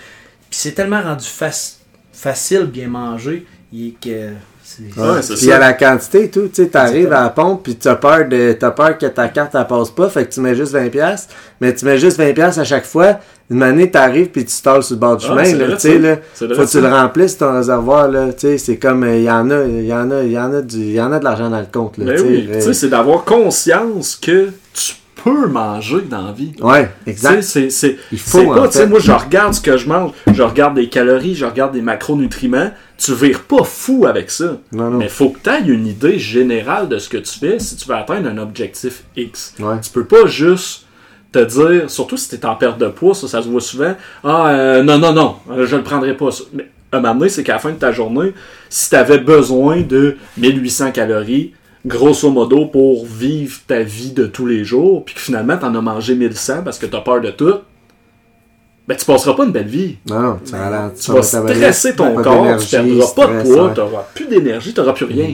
[0.51, 1.79] c'est tellement rendu fac-
[2.21, 4.31] facile bien manger et que.
[4.63, 5.57] c'est- Ouais, puis ça.
[5.57, 8.53] à la quantité et tout, tu sais, t'arrives à la pompe puis t'as peur de
[8.53, 11.29] t'as peur que ta carte elle passe pas, fait que tu mets juste 20 pièces,
[11.61, 13.19] mais tu mets juste 20 pièces à chaque fois.
[13.51, 15.99] Une année t'arrives puis tu stalles sur le bord du Ah, chemin là, tu sais
[15.99, 16.17] là.
[16.35, 19.51] Faut que tu le remplisses ton réservoir là, tu sais, c'est comme il y en
[19.51, 21.25] a il y en a il y en a du il y en a de
[21.25, 24.15] l'argent dans le compte là, Ben tu sais, oui, euh, tu sais, c'est d'avoir conscience
[24.15, 24.51] que
[25.25, 26.53] peux manger dans la vie.
[26.61, 27.43] Ouais, exact.
[27.43, 28.87] c'est, c'est, Il faut, c'est en pas, tu sais, fait.
[28.87, 32.71] moi, je regarde ce que je mange, je regarde des calories, je regarde des macronutriments.
[32.99, 34.59] Tu vires pas fou avec ça.
[34.73, 34.99] Non non.
[34.99, 37.89] Mais faut que tu aies une idée générale de ce que tu fais si tu
[37.89, 39.55] veux atteindre un objectif X.
[39.59, 39.81] Ouais.
[39.81, 40.85] Tu peux pas juste
[41.33, 43.95] te dire, surtout si tu es en perte de poids, ça, ça se voit souvent,
[44.25, 46.29] ah, euh, non, non, non, euh, je le prendrai pas.
[46.53, 48.35] Mais à un moment donné, c'est qu'à la fin de ta journée,
[48.69, 51.53] si tu avais besoin de 1800 calories,
[51.87, 55.75] grosso modo, pour vivre ta vie de tous les jours, puis que finalement, tu en
[55.75, 57.55] as mangé 1100 parce que tu as peur de tout,
[58.89, 59.97] ben, tu passeras pas une belle vie.
[60.09, 60.53] Non, tu,
[61.13, 61.23] vas-
[61.55, 65.05] stresser ton corps, tu perdras pas de poids, tu n'auras plus d'énergie, tu n'auras plus
[65.07, 65.25] rien.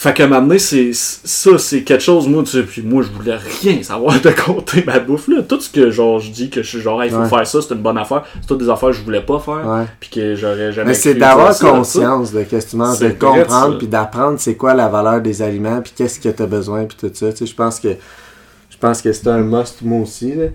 [0.00, 3.02] Fait qu'à un moment donné, c'est, ça, c'est quelque chose, moi, tu sais, puis moi,
[3.02, 5.42] je voulais rien savoir de compter ma bouffe, là.
[5.42, 7.28] Tout ce que, genre, je dis que je suis genre, il faut Ouais.
[7.28, 8.22] faire ça, c'est une bonne affaire.
[8.40, 11.14] C'est toutes des affaires que je voulais pas faire, puis que j'aurais jamais Mais c'est
[11.14, 14.86] d'avoir conscience de qu'est-ce que tu manges, C'est de comprendre puis d'apprendre c'est quoi la
[14.86, 17.32] valeur des aliments puis qu'est-ce que tu as besoin puis tout ça.
[17.32, 17.88] Tu sais, je pense que
[18.70, 20.32] je pense que c'est un must, moi aussi.
[20.32, 20.44] Là.
[20.44, 20.50] Ah,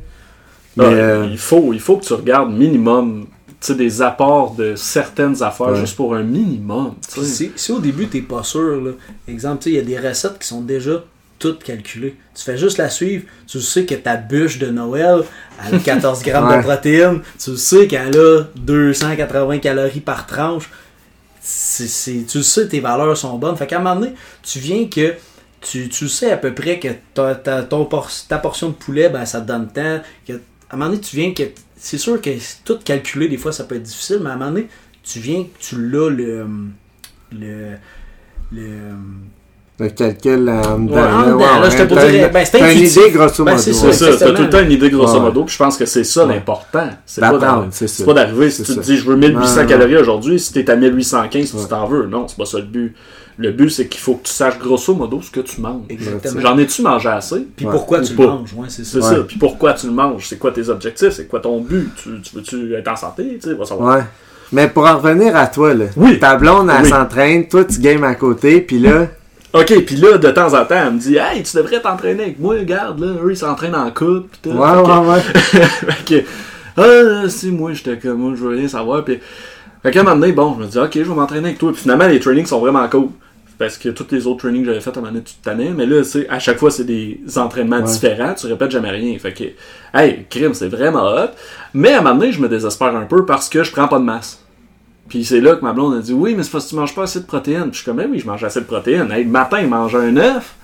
[0.77, 3.25] Mais, euh, il, faut, il faut que tu regardes minimum
[3.67, 5.79] sais, des apports de certaines affaires Ouais.
[5.79, 6.95] juste pour un minimum.
[7.13, 7.23] tu.
[7.23, 8.91] Si, si au début t'es pas sûr, là,
[9.27, 11.03] exemple, tu sais, il y a des recettes qui sont déjà
[11.39, 12.15] toutes calculées.
[12.35, 15.23] Tu fais juste la suivre, tu sais que ta bûche de Noël
[15.67, 16.57] elle a 14 grammes Ouais.
[16.57, 20.69] de protéines, tu sais qu'elle a 280 calories par tranche.
[21.41, 23.57] C'est, c'est- tu sais tes valeurs sont bonnes.
[23.57, 25.13] Fait qu'à un moment donné, tu viens que
[25.59, 29.09] tu, tu sais à peu près que ta, ta, ton por- ta portion de poulet,
[29.09, 30.01] ben, ça te donne tant.
[30.27, 31.43] Que, à un moment donné, tu viens que.
[31.85, 32.29] C'est sûr que
[32.63, 34.69] tout calculer, des fois, ça peut être difficile, mais à un moment donné,
[35.03, 36.45] tu viens que tu l'as le.
[37.37, 37.71] le.
[38.53, 38.67] le
[39.79, 40.93] le calcul en dedans.
[40.95, 43.11] Ouais, en là, dedans, ouais, là, j'étais pour t'as dire, une- ben, c'est une idée,
[43.11, 43.63] grosso Ben, modo.
[43.63, 45.19] c'est ça, t'as tout le temps une idée grosso Ouais.
[45.19, 46.35] modo, puis je pense que c'est ça Ouais.
[46.35, 46.89] l'important.
[47.05, 49.67] C'est pas d'arriver si tu te dis je veux 1800 Non, non.
[49.67, 51.63] calories aujourd'hui, si t'es à 1815, si Ouais.
[51.63, 52.05] tu t'en veux.
[52.05, 52.95] Non, c'est pas ça le but.
[53.37, 55.83] Le but, c'est qu'il faut que tu saches grosso modo ce que tu manges.
[55.89, 56.39] Exactement.
[56.41, 57.47] J'en ai-tu mangé assez?
[57.55, 57.71] Puis Ouais.
[57.71, 58.23] pourquoi Ou tu pas.
[58.23, 59.01] le manges, ouais, c'est ça.
[59.01, 59.15] C'est Ouais.
[59.17, 59.23] ça.
[59.27, 60.27] Puis pourquoi tu le manges?
[60.27, 61.09] C'est quoi tes objectifs?
[61.11, 61.89] C'est quoi ton but?
[61.95, 63.39] Tu, tu veux-tu être en santé?
[63.41, 63.97] Tu sais, va savoir.
[63.97, 64.03] Ouais.
[64.51, 65.85] Mais pour en revenir à toi, là.
[65.95, 66.19] Oui.
[66.19, 66.89] Ta blonde, elle Oui.
[66.89, 69.07] s'entraîne, toi, tu games à côté, puis là,
[69.55, 72.39] Ok, puis là, de temps en temps, elle me dit Hey, tu devrais t'entraîner avec
[72.39, 74.23] moi, regarde, là, eux, ils s'entraînent en couple.
[74.31, 74.49] pis tout.
[74.49, 75.21] ouais, ouais, ouais.
[76.01, 76.23] fait que,
[77.25, 79.03] ah, si, moi, j'étais comme, moi, je veux rien savoir.
[79.05, 79.19] Puis,
[79.83, 81.71] fait qu'à un moment donné, bon, je me dis, ok, je vais m'entraîner avec toi.
[81.71, 83.09] Puis finalement, les trainings sont vraiment cool.
[83.59, 85.43] Parce que tous les autres trainings que j'avais fait à un moment donné, tu te
[85.43, 85.71] tannais.
[85.75, 87.83] Mais là, sais, à chaque fois, c'est des entraînements Ouais.
[87.83, 88.33] différents.
[88.33, 89.17] Tu répètes jamais rien.
[89.19, 89.43] Fait que,
[89.93, 91.29] hey, crime, c'est vraiment hot.
[91.73, 93.99] Mais à un moment donné, je me désespère un peu parce que je prends pas
[93.99, 94.39] de masse.
[95.07, 96.95] Puis c'est là que ma blonde a dit Oui, mais c'est parce que tu manges
[96.95, 97.63] pas assez de protéines.
[97.63, 99.11] Puis je suis comme Ben oui, je mange assez de protéines.
[99.11, 100.55] Hey, le matin, il mange un œuf.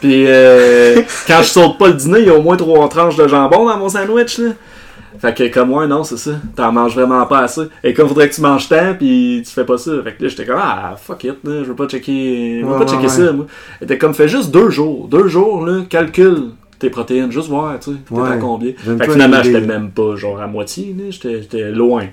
[0.00, 3.16] Puis euh, quand je saute pas le dîner, il y a au moins trois tranches
[3.16, 4.38] de jambon dans mon sandwich.
[4.38, 4.50] Là.
[5.18, 6.32] Fait que comme moi, non, c'est ça.
[6.56, 7.62] T'en manges vraiment pas assez.
[7.82, 9.92] Et comme faudrait que tu manges tant, puis tu fais pas ça.
[10.02, 12.72] Fait que là, j'étais comme Ah, fuck it, là, je veux pas checker, je veux
[12.72, 13.46] Ouais, pas checker ouais, ça, moi.
[13.80, 15.06] Elle était comme Fais juste deux jours.
[15.08, 16.48] Deux jours, là, calcule
[16.78, 17.96] tes protéines, juste voir, tu sais.
[18.08, 18.28] T'es Ouais.
[18.28, 18.72] à combien.
[18.76, 21.04] Fait que finalement, j'étais même pas genre à moitié, là.
[21.10, 22.06] J'étais j'étais loin.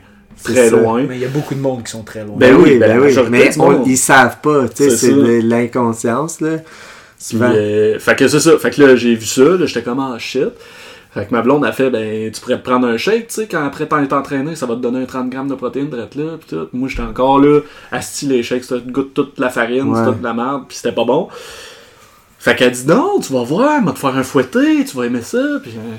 [0.43, 0.77] Très ça.
[0.77, 1.03] loin.
[1.07, 2.35] Mais il y a beaucoup de monde qui sont très loin.
[2.37, 3.13] Ben oui, ben la oui.
[3.29, 6.57] Mais on- ils savent pas, tu sais, C'est de l'inconscience, là.
[7.29, 8.57] Puis, euh, fait que c'est ça.
[8.57, 9.43] Fait que là, j'ai vu ça.
[9.43, 10.49] Là, j'étais comme, ah, shit.
[11.13, 13.47] Fait que ma blonde a fait, ben, tu pourrais te prendre un shake, tu sais,
[13.47, 16.15] quand après t'en es entraîné, ça va te donner un 30 grammes de protéines, drette
[16.15, 16.69] là, pis tout.
[16.71, 17.59] Moi, j'étais encore là,
[17.91, 20.05] asti les shakes, ça te goûte toute la farine, Ouais.
[20.05, 21.27] toute de la merde, pis c'était pas bon.
[22.39, 25.05] Fait qu'elle dit, non, tu vas voir, elle va te faire un fouetté, tu vas
[25.05, 25.95] aimer ça, pis euh,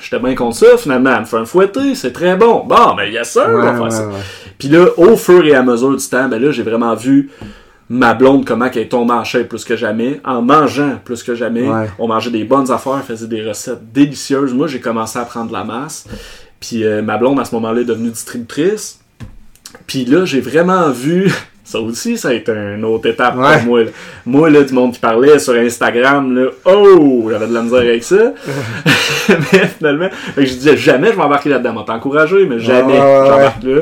[0.00, 2.64] j'étais bien contre ça, finalement, elle me fait un fouetté, c'est très bon.
[2.64, 4.06] Bon, ben, yes sir, on va Ouais, faire ouais, ça.
[4.06, 4.14] ouais.
[4.56, 7.30] Puis là, au fur et à mesure du temps, ben là, j'ai vraiment vu
[7.88, 11.34] ma blonde comment qu'elle est tombée en shape plus que jamais, en mangeant plus que
[11.34, 11.68] jamais.
[11.68, 11.88] Ouais.
[11.98, 14.54] On mangeait des bonnes affaires, faisait des recettes délicieuses.
[14.54, 16.06] Moi, j'ai commencé à prendre de la masse.
[16.60, 19.00] Puis euh, ma blonde, à ce moment-là, est devenue distributrice.
[19.86, 21.30] Puis là, j'ai vraiment vu...
[21.66, 23.56] Ça aussi, ça a été une autre étape Ouais.
[23.56, 23.84] pour moi.
[23.84, 23.90] là.
[24.26, 28.04] Moi, là, du monde qui parlait sur Instagram, là, oh, j'avais de la misère avec
[28.04, 28.34] ça.
[29.28, 31.70] mais finalement, je disais jamais je vais embarquer là-dedans.
[31.70, 33.26] On m'a encouragé, mais jamais ouais.
[33.26, 33.80] j'embarque là.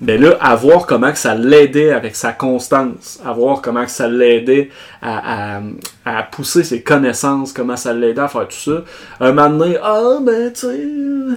[0.00, 3.90] Mais là, à voir comment que ça l'aidait avec sa constance, à voir comment que
[3.90, 4.70] ça l'aidait
[5.02, 5.60] à, à,
[6.04, 8.84] à pousser ses connaissances, comment ça l'aidait à faire tout ça.
[9.18, 10.78] Un moment donné, ah, ben, tu sais,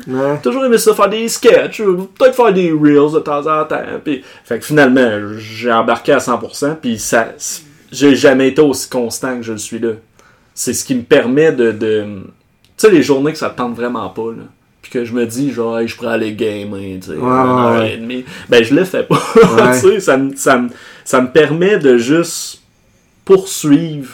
[0.07, 0.37] Ouais.
[0.43, 3.81] toujours aimé ça faire des sketchs, peut-être faire des reels de temps en temps.
[4.03, 7.29] Puis, fait que finalement, j'ai embarqué à 100%, puis ça,
[7.91, 9.93] j'ai jamais été aussi constant que je le suis là.
[10.53, 12.21] C'est ce qui me permet de, de tu
[12.77, 14.43] sais, les journées que ça te tente vraiment pas, là.
[14.91, 17.79] Puis que je me dis, genre, Hey, je pourrais aller gamer, tu sais, une heure
[17.79, 17.93] ouais.
[17.93, 18.25] et demie.
[18.49, 19.15] Ben, je le fais pas.
[19.35, 19.71] Ouais.
[19.73, 20.69] tu sais, ça, me- ça, me-
[21.05, 22.61] ça me permet de juste
[23.23, 24.11] poursuivre,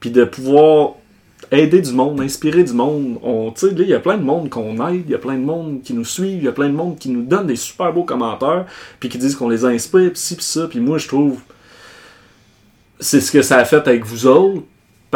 [0.00, 0.92] puis de pouvoir
[1.52, 3.18] aider du monde, inspirer du monde.
[3.22, 5.34] On, tu sais, il y a plein de monde qu'on aide, il y a plein
[5.34, 7.56] de monde qui nous suivent, il y a plein de monde qui nous donne des
[7.56, 8.64] super beaux commentaires,
[8.98, 10.66] puis qui disent qu'on les inspire, pis ci, pis ça.
[10.66, 11.40] Puis moi, je trouve,
[13.00, 14.62] c'est ce que ça a fait avec vous autres,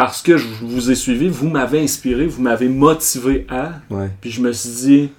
[0.00, 4.30] parce que je vous ai suivi, vous m'avez inspiré, vous m'avez motivé à, Ouais, puis
[4.30, 5.12] je me suis dit,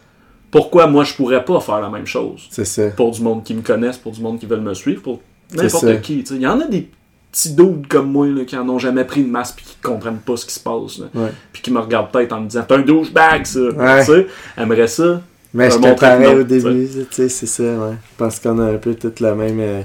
[0.49, 2.47] pourquoi moi je pourrais pas faire la même chose?
[2.49, 2.87] c'est ça.
[2.89, 5.21] Pour du monde qui me connaissent, pour du monde qui veulent me suivre, pour
[5.55, 6.21] n'importe qui.
[6.31, 6.89] Il y en a des
[7.31, 10.17] petits dudes comme moi là, qui en ont jamais pris de masse puis qui comprennent
[10.17, 10.97] pas ce qui se passe.
[10.97, 11.05] là.
[11.13, 11.31] Ouais.
[11.53, 13.59] Puis qui me regardent peut-être en me disant T'es un douchebag, ça.
[13.59, 13.99] Ouais.
[13.99, 15.21] Tu sais, aimerait ça.
[15.53, 17.93] Mais je te au début, tu sais, c'est ça, ouais.
[17.93, 19.81] Je pense qu'on a un peu tout le même, euh,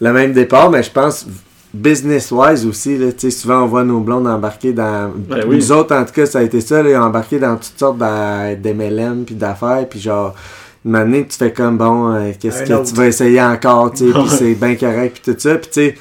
[0.00, 1.26] le même départ, mais je pense
[1.74, 5.12] business-wise aussi, là, souvent on voit nos blondes embarquer dans...
[5.14, 5.56] Ben oui.
[5.56, 9.24] Nous autres, en tout cas, ça a été ça, là, embarqué dans toutes sortes d'MLM
[9.24, 10.34] puis d'affaires, puis genre,
[10.84, 12.88] une année, tu fais comme, bon, euh, qu'est-ce que autre.
[12.88, 15.80] tu vas essayer encore, tu sais, puis c'est bien correct, puis tout ça, puis tu
[15.80, 15.94] sais,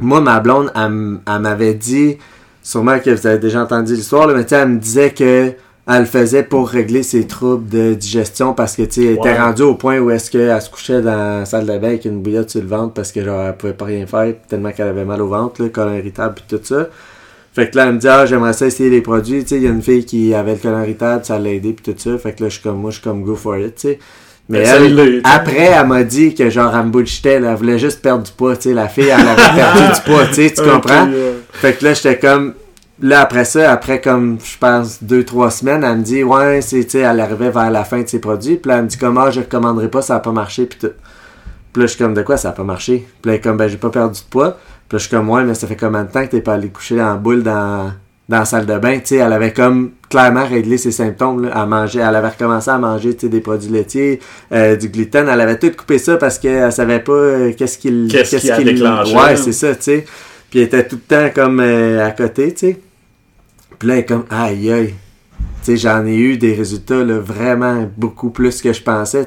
[0.00, 2.16] moi, ma blonde, elle, elle m'avait dit,
[2.62, 5.52] sûrement que vous avez déjà entendu l'histoire, mais tu sais, elle me disait que
[5.88, 9.20] elle le faisait pour régler ses troubles de digestion parce que tu sais, elle était
[9.30, 9.38] Ouais.
[9.38, 12.20] rendue au point où est-ce qu'elle se couchait dans la salle de bain avec une
[12.20, 15.04] bouillotte sur le ventre parce que genre elle pouvait pas rien faire tellement qu'elle avait
[15.04, 16.88] mal au ventre, là, colon irritable puis tout ça.
[17.54, 19.42] Fait que là, elle me dit, ah, j'aimerais ça essayer les produits.
[19.42, 21.72] Tu sais, il y a une fille qui avait le colon irritable, ça l'a aidé,
[21.72, 22.16] puis tout ça.
[22.18, 23.98] Fait que là, je suis comme, moi, je suis comme, go for it, tu sais.
[24.50, 28.22] Mais elle, après, elle m'a dit que genre, elle me bullshitait, elle voulait juste perdre
[28.22, 28.74] du poids, tu sais.
[28.74, 31.08] La fille, elle avait perdu du poids, tu sais, tu comprends?
[31.52, 32.54] Fait que là, j'étais comme.
[33.00, 36.82] Là, après ça, après comme, je pense, deux, trois semaines, elle me dit, ouais, c'est,
[36.84, 38.56] tu sais, elle arrivait vers la fin de ses produits.
[38.56, 40.66] Puis là, elle me dit, comment, je recommanderais pas, ça a pas marché.
[40.66, 40.90] Puis tout.
[41.72, 43.06] Puis là, je suis comme, de quoi ça a pas marché?
[43.22, 44.58] Puis là, elle est comme, ben, j'ai pas perdu de poids.
[44.88, 46.54] Puis là, je suis comme, ouais, mais ça fait combien de temps que t'es pas
[46.54, 47.92] allé coucher en boule dans,
[48.28, 48.98] dans la salle de bain?
[48.98, 51.50] Tu sais, elle avait comme clairement réglé ses symptômes, là.
[51.54, 54.18] Elle mangeait, elle avait recommencé à manger, tu sais, des produits laitiers,
[54.50, 55.28] euh, du gluten.
[55.28, 58.56] Elle avait tout coupé ça parce qu'elle savait pas euh, qu'est-ce qu'il, Qu'est-ce qui a
[58.56, 60.04] qu'il- déclenché, Ouais, c'est ça, tu sais.
[60.50, 62.80] Puis elle était tout le temps comme euh, à côté, tu sais.
[63.78, 64.94] Puis là, elle est comme, aïe, aïe.
[65.66, 69.26] J'en ai eu des résultats là, vraiment beaucoup plus que je pensais.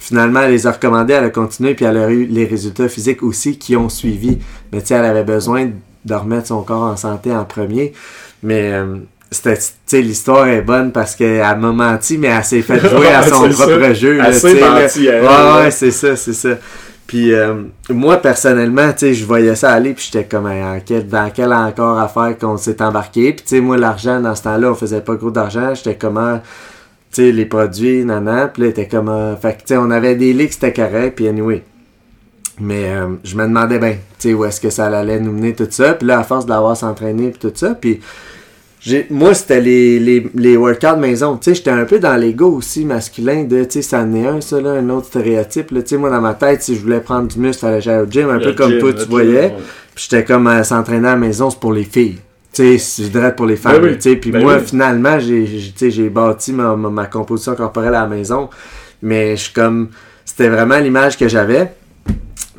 [0.00, 3.22] Finalement, elle les a recommandés, elle a continué, puis elle a eu les résultats physiques
[3.22, 4.38] aussi qui ont suivi.
[4.72, 5.70] Mais elle avait besoin
[6.04, 7.92] de remettre son corps en santé en premier.
[8.42, 8.96] Mais euh,
[9.30, 13.48] c'était, l'histoire est bonne parce qu'elle m'a menti, mais elle s'est fait jouer à son
[13.48, 13.94] propre ça.
[13.94, 14.18] jeu.
[14.24, 16.50] Elle là, menti, elle, Ouais, ouais, c'est ça, c'est ça.
[17.06, 21.30] Puis euh, moi, personnellement, tu sais, je voyais ça aller, puis j'étais comme, en dans
[21.30, 23.32] quelle encore affaire qu'on s'est embarqué?
[23.32, 25.74] Puis tu sais, moi, l'argent, dans ce temps-là, on faisait pas gros d'argent.
[25.74, 26.38] J'étais comment,
[27.12, 28.50] tu sais, les produits, nanan.
[28.52, 31.14] Puis là, était comme, euh, fait que tu sais, on avait des leaks, c'était correct,
[31.14, 31.62] puis anyway.
[32.58, 35.54] Mais euh, je me demandais bien, tu sais, où est-ce que ça allait nous mener
[35.54, 35.94] tout ça.
[35.94, 38.00] Puis là, à force de l'avoir s'entraîner, puis tout ça, puis
[39.10, 41.36] moi c'était les, les, les workouts maison.
[41.36, 44.26] Tu sais j'étais un peu dans l'ego aussi masculin de tu sais ça en est
[44.26, 47.00] un ça là un autre stéréotype tu sais moi dans ma tête si je voulais
[47.00, 49.32] prendre du muscle fallait j'aille au gym un le peu comme toi tu voyais.
[49.46, 49.54] ouais.
[49.94, 52.18] puis j'étais comme à s'entraîner à la maison c'est pour les filles.
[52.52, 54.16] Tu sais je dirais pour les femmes Ben oui, tu sais.
[54.16, 54.62] Puis ben moi oui.
[54.66, 58.48] finalement j'ai bâti ma, ma, ma composition corporelle à la maison.
[59.02, 59.88] Mais je suis comme
[60.24, 61.72] c'était vraiment l'image que j'avais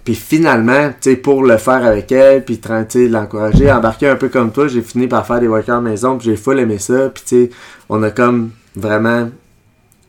[0.07, 4.07] puis finalement, tu sais, pour le faire avec elle, puis tra- tu sais, l'encourager, embarquer
[4.07, 6.79] un peu comme toi, j'ai fini par faire des workouts maison, puis j'ai full aimé
[6.79, 7.49] ça, puis tu sais,
[7.89, 9.29] on a comme vraiment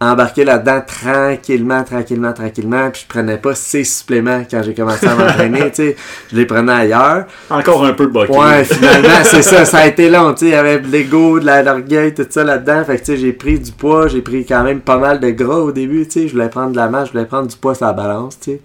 [0.01, 5.17] embarqué là-dedans tranquillement, tranquillement, tranquillement, puis je prenais pas ces suppléments quand j'ai commencé à
[5.17, 5.97] m'entraîner, tu sais,
[6.31, 7.27] je les prenais ailleurs.
[7.51, 8.37] Encore un peu de bucket.
[8.37, 11.41] Ouais, finalement, c'est ça, ça a été long, tu sais, il y avait de l'ego,
[11.41, 14.47] de l'orgueil, tout ça là-dedans, fait que tu sais, j'ai pris du poids, j'ai pris
[14.47, 16.89] quand même pas mal de gras au début, tu sais, je voulais prendre de la
[16.89, 18.61] masse, je voulais prendre du poids sur la balance, tu sais.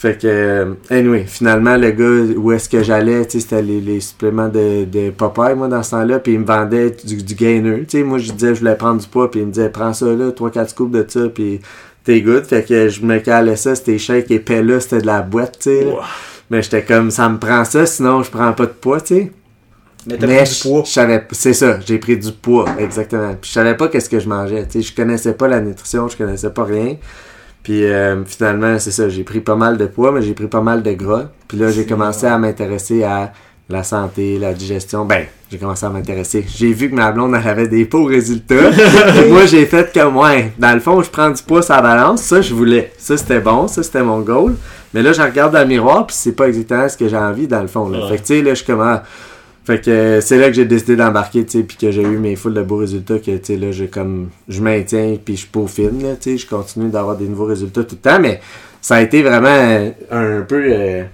[0.00, 3.82] Fait que, euh, anyway, finalement, le gars, où est-ce que j'allais, tu sais, c'était les,
[3.82, 7.34] les suppléments de, de Popeye, moi, dans ce temps-là, puis il me vendait du, du
[7.34, 9.68] gainer, tu sais, moi, je disais, je voulais prendre du poids, puis il me disait,
[9.68, 11.60] prends ça, là, 3-4 scoops de ça, puis
[12.02, 15.20] t'es good, fait que je me calais ça, c'était shake épais, là, c'était de la
[15.20, 15.86] boîte, tu sais,
[16.48, 19.32] mais j'étais comme, ça me prend ça, sinon, je prends pas de poids, tu sais.
[20.06, 20.82] Mais t'as pris du poids.
[20.86, 23.34] je savais, c'est ça, j'ai pris du poids, exactement.
[23.38, 26.08] Puis je savais pas qu'est-ce que je mangeais, tu sais, je connaissais pas la nutrition,
[26.08, 26.96] je connaissais pas rien.
[27.62, 30.62] Puis euh, finalement, c'est ça, j'ai pris pas mal de poids, mais j'ai pris pas
[30.62, 31.28] mal de gras.
[31.46, 33.32] Puis là, j'ai commencé à m'intéresser à
[33.68, 35.04] la santé, la digestion.
[35.04, 36.44] Ben, j'ai commencé à m'intéresser.
[36.48, 38.70] J'ai vu que ma blonde, elle avait des beaux résultats.
[39.28, 42.22] Moi, j'ai fait comme, ouais, dans le fond, je prends du poids la balance.
[42.22, 42.92] Ça, je voulais.
[42.98, 43.68] Ça, c'était bon.
[43.68, 44.54] Ça, c'était mon goal.
[44.92, 47.46] Mais là, je regarde dans le miroir, puis c'est pas exactement ce que j'ai envie,
[47.46, 47.88] dans le fond.
[47.88, 48.00] Là.
[48.00, 48.08] Ouais.
[48.08, 49.00] Fait que, tu sais, là, je commence...
[49.64, 52.18] Fait que euh, c'est là que j'ai décidé d'embarquer, tu sais, puis que j'ai eu
[52.18, 55.46] mes foules de beaux résultats, que, tu sais, là, j'ai comme, je maintiens, puis je
[55.46, 58.40] peaufine, là, tu sais, je continue d'avoir des nouveaux résultats tout le temps, mais
[58.80, 61.04] ça a été vraiment un peu euh,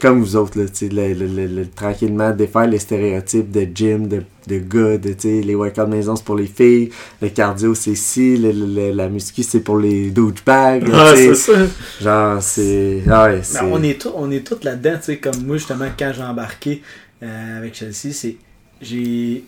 [0.00, 3.66] comme vous autres, là, tu sais, le, le- le- le- tranquillement défaire les stéréotypes de
[3.74, 7.28] gym, de, de gars, de, tu sais, les workouts maison, c'est pour les filles, le
[7.28, 11.34] cardio, c'est ci, le- le- le- la muscu, c'est pour les douchebags, Ah, tu sais,
[11.34, 11.58] c'est ça.
[12.02, 15.56] genre, c'est, ah ouais, on est tous on est tous là-dedans, tu sais, comme moi
[15.58, 16.82] justement quand j'ai embarqué
[17.22, 18.36] euh, avec Chelsea, c'est
[18.80, 19.44] j'ai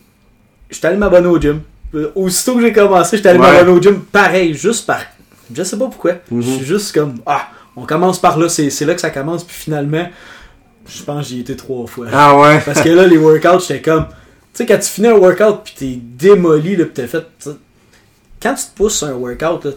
[0.71, 1.61] j'étais allé m'abonner au gym.
[1.95, 3.51] Euh, Aussitôt que j'ai commencé, j'étais allé Ouais.
[3.53, 5.01] m'abonner au gym, pareil, juste par
[5.55, 6.13] je sais pas pourquoi.
[6.31, 6.43] Mhm.
[6.43, 9.45] Je suis juste comme ah, on commence par là, c'est c'est là que ça commence
[9.45, 10.07] puis finalement
[10.87, 12.07] je pense que j'y ai été trois fois.
[12.13, 12.61] Ah ouais?
[12.65, 14.07] Parce que là, les workouts, j'étais comme.
[14.09, 14.15] Tu
[14.55, 17.27] sais, quand tu finis un workout puis t'es démoli, là, pis t'as fait.
[18.43, 19.71] Quand tu te pousses sur un workout, là,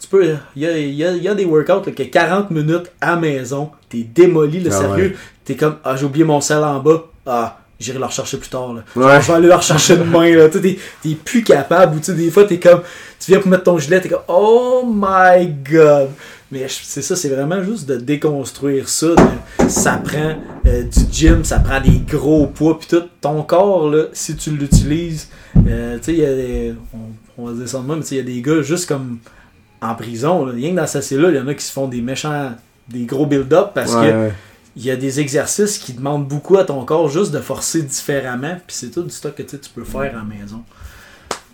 [0.00, 0.24] tu peux.
[0.56, 3.70] Il y y a- il y a des workouts là, que 40 minutes à maison,
[3.88, 5.16] t'es démoli, le Ah sérieux.
[5.44, 7.04] T'es comme, ah, j'ai oublié mon sel en bas.
[7.32, 8.72] Ah, j'irai le rechercher plus tard.
[8.74, 8.82] Là.
[8.96, 9.20] Ouais.
[9.20, 10.34] Je vais aller le rechercher demain.
[10.34, 10.48] Là.
[10.48, 11.96] T'es, t'es plus capable.
[11.96, 12.80] Ou des fois, t'es comme.
[13.18, 16.08] Tu viens pour mettre ton gilet, t'es comme, oh my god.
[16.52, 19.08] Mais c'est ça, c'est vraiment juste de déconstruire ça.
[19.08, 20.34] de- ça prend
[20.66, 23.04] euh, du gym, ça prend des gros poids, puis tout.
[23.20, 25.28] Ton corps, là, si tu l'utilises,
[25.68, 26.74] euh, tu sais, il y a des.
[26.92, 28.62] On, on va dire ça de même, mais tu sais, il y a des gars
[28.62, 29.18] juste comme
[29.80, 30.44] en prison.
[30.44, 30.52] Là.
[30.52, 32.50] Rien que dans cette cellule, il y en a qui se font des méchants,
[32.88, 34.32] des gros build-up parce Ouais, que ouais.
[34.76, 38.56] Il y a des exercices qui demandent beaucoup à ton corps juste de forcer différemment,
[38.66, 40.62] puis c'est tout du stock que tu sais, tu peux faire à la maison.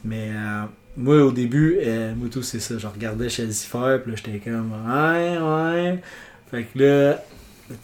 [0.04, 0.62] Mais euh,
[0.96, 2.74] moi, au début, euh, moi tout, c'est ça.
[2.78, 6.02] Je regardais Chelsea faire, puis là, j'étais comme, ouais, ouais.
[6.50, 7.22] Fait que là,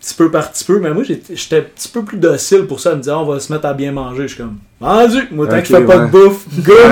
[0.00, 2.92] petit peu par petit peu, mais moi j'étais un petit peu plus docile pour ça,
[2.92, 4.22] à me dire on va se mettre à bien manger.
[4.22, 6.88] Je suis comme, vendu, moi tant Ok, que je fais pas de bouffe, go Ouais.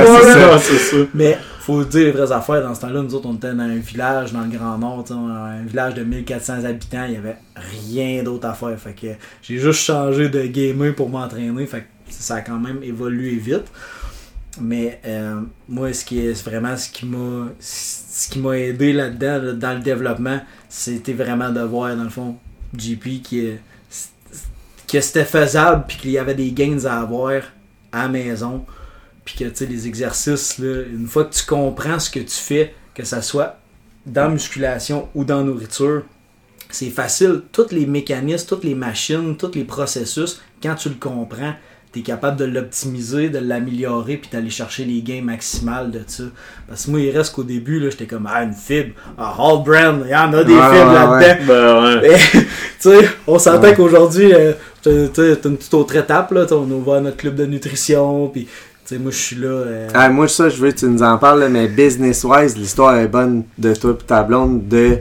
[0.53, 0.97] Ah, c'est ça.
[1.15, 1.39] Mais
[1.85, 4.43] dire les vraies affaires, dans ce temps-là, nous autres on était dans un village dans
[4.43, 8.79] le Grand Nord, un village de 1400 habitants, il y avait rien d'autre à faire.
[8.79, 9.09] Fait que
[9.43, 13.71] j'ai juste changé de gamer pour m'entraîner, fait que ça a quand même évolué vite.
[14.61, 19.43] Mais euh, moi, ce qui est vraiment ce qui m'a ce qui m'a aidé là-dedans,
[19.43, 22.37] là, dans le développement, c'était vraiment de voir, dans le fond,
[22.77, 23.49] JP qui
[24.91, 27.43] que c'était faisable puis qu'il y avait des gains à avoir
[27.93, 28.65] à la maison.
[29.35, 32.35] Puis que tu sais, les exercices, là, une fois que tu comprends ce que tu
[32.35, 33.59] fais, que ça soit
[34.07, 36.03] dans musculation ou dans nourriture,
[36.69, 37.43] c'est facile.
[37.53, 41.55] Tous les mécanismes, toutes les machines, tous les processus, quand tu le comprends,
[41.93, 46.25] tu es capable de l'optimiser, de l'améliorer, puis d'aller chercher les gains maximales de ça.
[46.69, 49.63] Parce que moi, il reste qu'au début, là, j'étais comme, ah, une fibre, ah, Hall
[49.65, 51.45] Brand, il y en a des Ouais, fibres ouais, là-dedans.
[51.47, 52.19] Ben ouais.
[52.81, 53.75] Tu sais, on s'entend Ouais.
[53.75, 54.91] qu'aujourd'hui, euh, t'as
[55.45, 56.47] une toute autre étape, là.
[56.53, 58.47] On a ouvert notre club de nutrition, puis,
[58.95, 59.49] sais, moi, je suis là.
[59.49, 63.09] euh, Ah, moi, ça, je veux que tu nous en parles, mais business-wise, l'histoire est
[63.09, 64.99] bonne de toi et ta blonde de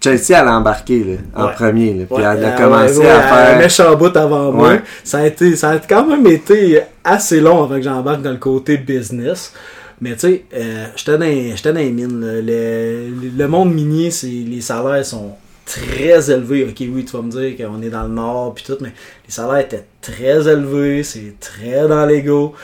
[0.00, 1.02] Chelsea, elle a embarqué
[1.34, 1.92] là, en premier.
[1.94, 3.58] Là, puis ouais, elle a commencé ouais, à Un faire.
[3.58, 4.78] méchant bout avant moi.
[5.02, 8.36] Ça a, été, ça a quand même été assez long avant que j'embarque dans le
[8.36, 9.52] côté business.
[10.00, 11.24] Mais tu sais, euh, j'étais dans,
[11.56, 12.20] j'étais dans les mines.
[12.20, 12.40] là.
[12.40, 15.32] Le, le monde minier, c'est, les salaires sont
[15.66, 16.64] très élevés.
[16.64, 18.92] Ok, oui, tu vas me dire qu'on est dans le nord puis tout, mais
[19.26, 22.54] les salaires étaient très élevés, c'est très dans l'ego.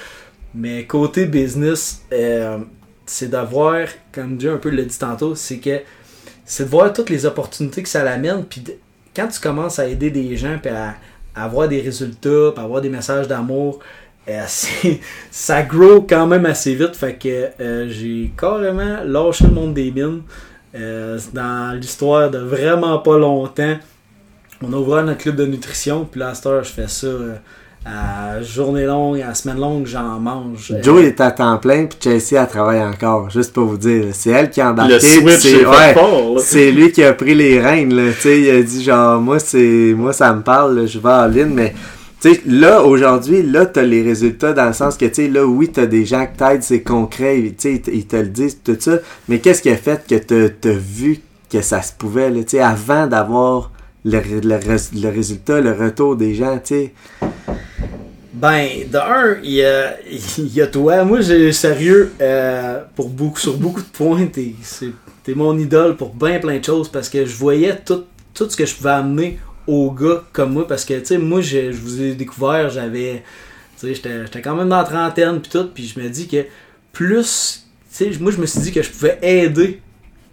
[0.54, 2.58] Mais côté business, euh,
[3.06, 5.80] c'est de voir, comme Dieu un peu le dit tantôt, c'est que
[6.44, 8.44] c'est de voir toutes les opportunités que ça l'amène.
[8.44, 8.62] Puis
[9.14, 10.94] quand tu commences à aider des gens, puis à,
[11.34, 13.80] avoir des résultats, puis à avoir des messages d'amour,
[14.28, 14.44] euh,
[15.30, 16.94] ça grow quand même assez vite.
[16.94, 20.22] Fait que euh, j'ai carrément lâché le monde des mines.
[21.32, 23.76] Dans l'histoire de vraiment pas longtemps,
[24.60, 26.04] on a ouvert notre club de nutrition.
[26.04, 27.08] Puis là, cette heure, je fais ça
[27.84, 30.70] à journée longue, à semaine longue, j'en mange.
[30.72, 33.28] Euh, Joe est à temps plein, puis Chelsea, elle travaille encore.
[33.30, 34.06] Juste pour vous dire.
[34.12, 34.94] C'est elle qui a embarqué.
[34.94, 35.94] Le puis switch c'est- ouais,
[36.72, 38.10] lui qui a pris les rênes, là.
[38.14, 41.08] Tu sais, il a dit genre, moi, c'est, moi, ça me parle, là, je vais
[41.10, 41.74] en ligne, mais,
[42.22, 45.44] tu sais, là, aujourd'hui, là, t'as les résultats dans le sens que, tu sais, là,
[45.44, 48.28] oui, t'as des gens qui t'aident, c'est concret, tu sais, ils te- ils te le
[48.28, 48.92] disent, tout ça,
[49.28, 50.14] mais qu'est-ce qui a fait que
[50.48, 51.18] t'as, vu
[51.52, 53.70] que ça se pouvait, là, tu sais, avant d'avoir
[54.06, 54.58] le, le,
[55.00, 56.92] le résultat, le retour des gens, tu sais?
[58.34, 61.04] Ben, de un, il y a, toi.
[61.04, 66.40] Moi, j'ai sérieux, euh, pour beaucoup, sur beaucoup de points, t'es mon idole pour bien
[66.40, 69.92] plein de choses parce que je voyais tout, tout ce que je pouvais amener aux
[69.92, 70.66] gars comme moi.
[70.66, 73.22] Parce que, tu sais, moi, je, je vous ai découvert, j'avais,
[73.78, 76.26] tu sais, j'étais, j'étais quand même dans la trentaine, puis tout, puis je me dis
[76.26, 76.44] que
[76.92, 77.66] plus,
[77.96, 79.80] tu sais, moi, je me suis dit que je pouvais aider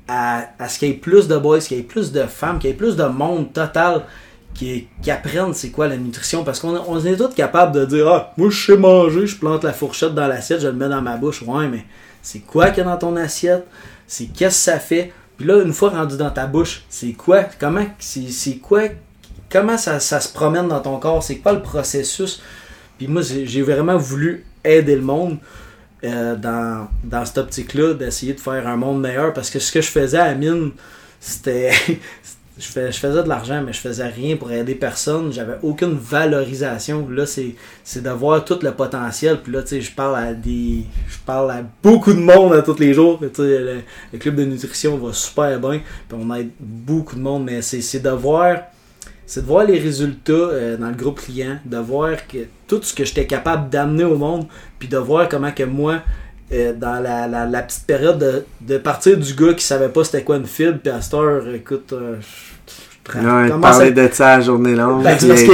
[0.07, 2.57] à, à ce qu'il y ait plus de boys, qu'il y ait plus de femmes,
[2.57, 4.05] qu'il y ait plus de monde total
[4.53, 6.43] qui, apprennent c'est quoi la nutrition.
[6.43, 9.63] Parce qu'on on est tous capables de dire Ah, moi je sais manger, je plante
[9.63, 11.41] la fourchette dans l'assiette, je le mets dans ma bouche.
[11.43, 11.85] Ouais, mais
[12.21, 13.65] c'est quoi qu'il y a dans ton assiette?
[14.07, 15.13] C'est qu'est-ce que ça fait?
[15.37, 18.83] Puis là, une fois rendu dans ta bouche, c'est quoi Comment c'est quoi
[19.49, 21.23] Comment ça, se promène dans ton corps?
[21.23, 22.41] C'est quoi le processus?
[22.97, 25.37] Puis moi, j'ai j'ai vraiment voulu aider le monde.
[26.03, 29.33] euh, dans, dans cette optique-là, d'essayer de faire un monde meilleur.
[29.33, 30.71] Parce que ce que je faisais à la mine,
[31.19, 31.71] c'était.
[32.57, 35.31] je, fais- je faisais de l'argent, mais je faisais rien pour aider personne.
[35.31, 37.07] J'avais aucune valorisation.
[37.09, 39.39] Là, c'est de voir tout le potentiel.
[39.41, 40.85] Puis là, tu sais, je parle à des.
[41.07, 43.19] Je parle à beaucoup de monde à tous les jours.
[43.21, 43.81] Le,
[44.19, 45.81] club de nutrition va super bien.
[46.07, 47.45] Puis on aide beaucoup de monde.
[47.45, 48.57] Mais c'est c'est de voir.
[49.25, 52.93] C'est de voir les résultats euh, dans le groupe client, de voir que tout ce
[52.93, 54.45] que j'étais capable d'amener au monde,
[54.77, 56.01] puis de voir comment que moi,
[56.53, 60.03] euh, dans la, la, la petite période de, de partir du gars qui savait pas
[60.03, 62.51] c'était quoi une fibre, puis à cette heure, écoute, euh, je-
[63.61, 65.51] parler à- de ça à la journée longue, Ben, c'est que-.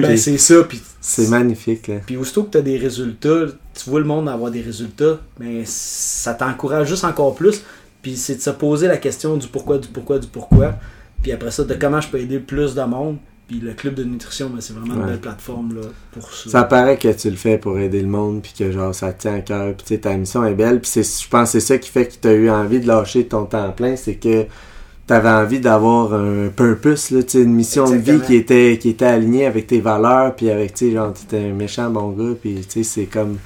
[0.00, 1.94] Ben, puis c'est ça, puis c'est magnifique, là.
[2.06, 5.62] puis aussitôt que tu as des résultats, tu vois le monde avoir des résultats, mais
[5.64, 7.62] ça t'encourage juste encore plus.
[8.02, 10.74] Puis c'est de se poser la question du pourquoi, du pourquoi, du pourquoi.
[11.22, 13.18] Puis après ça, de comment je peux aider plus de monde.
[13.50, 15.80] Puis le club de nutrition, ben, c'est vraiment une belle plateforme là,
[16.12, 16.50] pour ça.
[16.50, 19.22] Ça paraît que tu le fais pour aider le monde, puis que genre ça te
[19.22, 21.76] tient à cœur, puis ta mission est belle, puis c'est, je pense que c'est ça
[21.76, 25.12] qui fait que tu as eu envie de lâcher ton temps plein, c'est que tu
[25.12, 29.46] avais envie d'avoir un purpose, là, une mission de vie qui était, qui était alignée
[29.46, 32.70] avec tes valeurs, puis avec, tu sais, genre, tu un méchant bon gars, puis tu
[32.70, 33.38] sais, c'est comme,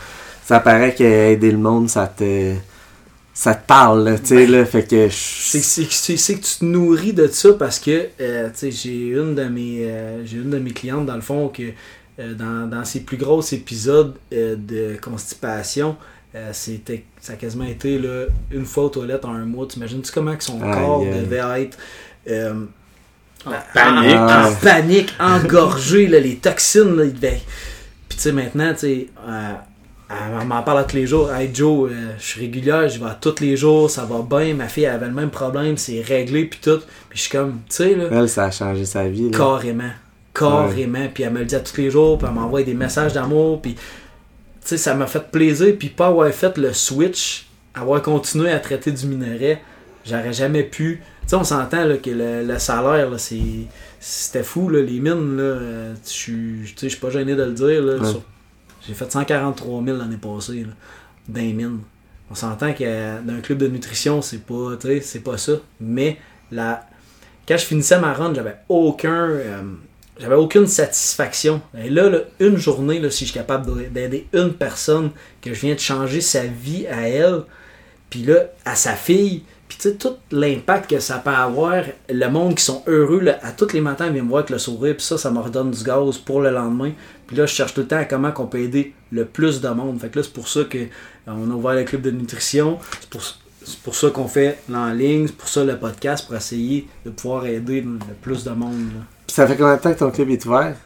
[0.45, 2.53] ça paraît que aider le monde, ça te,
[3.37, 6.59] ça te parle, là, tu sais, là, fait que C'est c'est- c'est- c'est que tu
[6.61, 10.37] te nourris de ça parce que euh, tu sais, j'ai une de mes euh, j'ai
[10.37, 11.65] une de mes clientes dans le fond que
[12.21, 15.96] euh, dans, dans ses plus gros épisodes euh, de constipation
[16.37, 20.13] euh, c'était ça a quasiment été là, une fois aux toilettes en un mois t'imagines-tu
[20.13, 21.77] comment que son corps devait être
[22.31, 22.54] euh,
[23.46, 24.15] en panique.
[24.17, 24.56] en, Ouais.
[24.63, 27.42] panique, engorgé, là, les toxines, là, il devait-
[28.09, 29.52] Puis tu sais, maintenant, tu sais, euh,
[30.40, 31.33] elle m'en parle à tous les jours.
[31.33, 34.54] Hey Joe, euh, je suis régulière, j'y vais tous les jours, ça va bien.
[34.54, 36.79] Ma fille elle avait le même problème, c'est réglé, puis tout.
[37.08, 39.31] Puis je suis comme, tu sais, là, Elle, ça a changé sa vie.
[39.31, 39.37] là.
[39.38, 39.90] carrément.
[40.33, 41.06] Carrément.
[41.12, 43.60] Puis elle me le dit à tous les jours, puis elle m'envoie des messages d'amour,
[43.62, 43.81] puis tu
[44.62, 48.90] sais, ça m'a fait plaisir, puis pas avoir fait le switch, avoir continué à traiter
[48.92, 49.58] du minerai,
[50.06, 51.02] j'aurais jamais pu.
[51.23, 53.38] Tu sais, on s'entend là, que le, le salaire, là, c'est,
[54.00, 57.35] c'était fou, là, les mines, là, euh, je suis tu sais, je suis pas gêné
[57.35, 57.83] de le dire.
[57.83, 58.08] Là, Ouais.
[58.10, 58.23] sur-
[58.87, 60.73] j'ai fait 143 000 l'année passée, là,
[61.29, 61.81] dans les mines.
[62.31, 65.53] On s'entend que euh, dans un club de nutrition, c'est pas, c'est pas ça.
[65.81, 66.19] Mais
[66.53, 66.79] quand
[67.57, 69.29] je finissais ma run, j'avais aucun.
[69.29, 69.63] euh,
[70.19, 71.61] j'avais aucune satisfaction.
[71.77, 75.11] Et là, là, une journée, là, si je suis capable de- d'aider une personne,
[75.43, 77.43] que je viens de changer sa vie à elle,
[78.11, 79.43] puis là, à sa fille,
[79.89, 83.81] sais, tout l'impact que ça peut avoir, le monde qui sont heureux, à tous les
[83.81, 86.41] matins, ils me voir avec le sourire, puis ça, ça me redonne du gaz pour
[86.41, 86.93] le lendemain.
[87.27, 89.69] Puis là, je cherche tout le temps à comment on peut aider le plus de
[89.69, 90.01] monde.
[90.01, 90.87] Fait que là, c'est pour ça que euh,
[91.27, 92.79] a ouvert le club de nutrition.
[93.01, 93.23] C'est pour,
[93.83, 97.47] pour ça qu'on fait l'en ligne, c'est pour ça le podcast, pour essayer de pouvoir
[97.47, 98.91] aider le plus de monde.
[99.27, 100.77] Puis ça fait combien de temps que ton club est ouvert?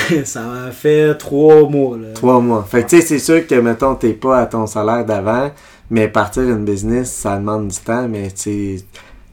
[0.24, 1.96] ça a fait trois mois.
[1.96, 2.08] Là.
[2.14, 2.66] Trois mois.
[2.68, 5.50] Fait que tu sais, c'est sûr que, mettons, t'es pas à ton salaire d'avant,
[5.90, 8.78] mais partir une business, ça demande du temps, mais tu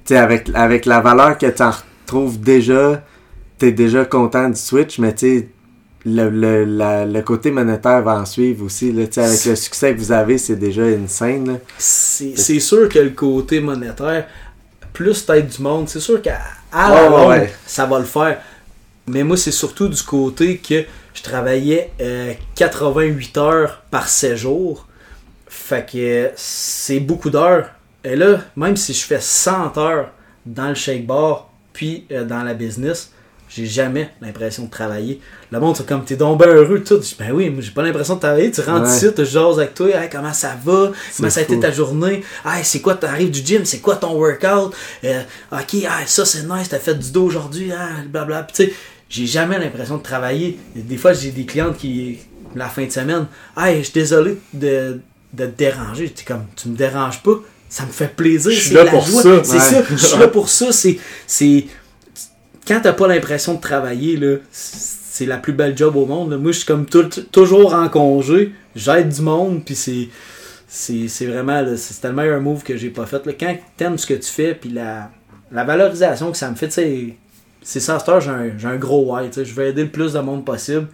[0.05, 3.03] sais, avec, avec la valeur que tu en retrouves déjà,
[3.57, 5.49] t'es déjà content du switch, mais tu sais,
[6.05, 8.91] le, le, la- le côté monétaire va en suivre aussi.
[8.91, 11.59] Là, avec le succès que vous avez, c'est déjà une scène.
[11.77, 14.25] C'est sûr que le côté monétaire,
[14.91, 16.39] plus tête du monde, c'est sûr qu'à
[16.73, 17.53] à la ouais, longue, ouais.
[17.65, 18.39] ça va le faire.
[19.07, 24.87] Mais moi, c'est surtout du côté que je travaillais euh, 88 heures par 7 jours.
[25.47, 27.69] Fait que euh, c'est beaucoup d'heures.
[28.03, 30.11] Et là, même si je fais 100 heures
[30.45, 33.12] dans le shake bar, puis euh, dans la business,
[33.55, 35.19] j'ai jamais l'impression de travailler.
[35.51, 36.95] Le monde, c'est comme, t'es donc ben heureux, tout.
[36.95, 38.49] Je dis, ben oui, j'ai pas l'impression de travailler.
[38.51, 38.95] Tu rentres Ouais.
[38.95, 42.23] ici, tu jases avec toi, Hey, comment ça va, comment ça a été ta journée,
[42.45, 44.73] hey, c'est quoi, t'arrives du gym, c'est quoi ton workout,
[45.03, 48.43] Euh, ok, hey, ça c'est nice, t'as fait du dos aujourd'hui, ah, blabla.
[48.43, 48.77] Puis tu sais,
[49.09, 50.57] j'ai jamais l'impression de travailler.
[50.75, 52.17] Des fois, j'ai des clientes qui,
[52.55, 53.27] la fin de semaine,
[53.57, 54.99] hey, je suis désolé de,
[55.33, 56.11] de te déranger.
[56.27, 57.35] Comme, tu me déranges pas,
[57.69, 59.21] ça me fait plaisir, Je suis c'est là la pour joie.
[59.23, 59.43] ça.
[59.43, 59.59] C'est Ouais.
[59.59, 60.97] ça, je suis là pour ça, c'est.
[61.27, 61.65] c'est
[62.67, 66.35] quand t'as pas l'impression de travailler, là, c'est la plus belle job au monde.
[66.39, 70.09] Moi, je suis comme tout- toujours en congé, j'aide du monde, puis c'est.
[70.67, 71.63] C'est vraiment.
[71.77, 73.23] C'est tellement un move que j'ai pas fait.
[73.27, 73.33] là.
[73.39, 75.11] Quand t'aimes ce que tu fais, puis la,
[75.51, 76.71] la valorisation que ça me fait.
[77.61, 79.29] C'est ça, cette heure, j'ai un, gros why.
[79.31, 80.87] Je veux aider le plus de monde possible.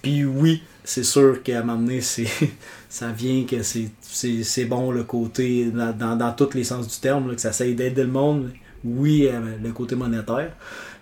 [0.00, 2.00] Puis oui, c'est sûr qu'à m'amener,
[2.88, 7.40] ça vient que c'est bon le côté, dans, dans, tous les sens du terme, que
[7.40, 8.50] ça essaye d'aider le monde.
[8.82, 10.52] Oui, euh, le côté monétaire.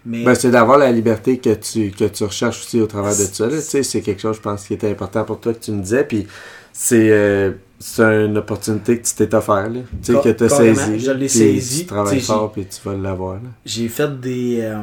[0.07, 3.25] Mais Ben, c'est d'avoir la liberté que tu, que tu recherches aussi au travers de
[3.25, 3.47] ça.
[3.47, 3.57] là.
[3.57, 5.83] Tu sais, c'est quelque chose, je pense, qui était important pour toi que tu me
[5.83, 6.05] disais.
[6.05, 6.27] Puis
[6.73, 9.81] c'est euh, c'est une opportunité que tu t'es offert, là.
[10.03, 10.99] Tu sais, que tu as saisi.
[10.99, 11.81] je l'ai puis saisi.
[11.81, 13.35] Tu travailles fort, puis tu vas l'avoir.
[13.35, 13.41] là.
[13.65, 14.61] j'ai fait des.
[14.63, 14.83] euh,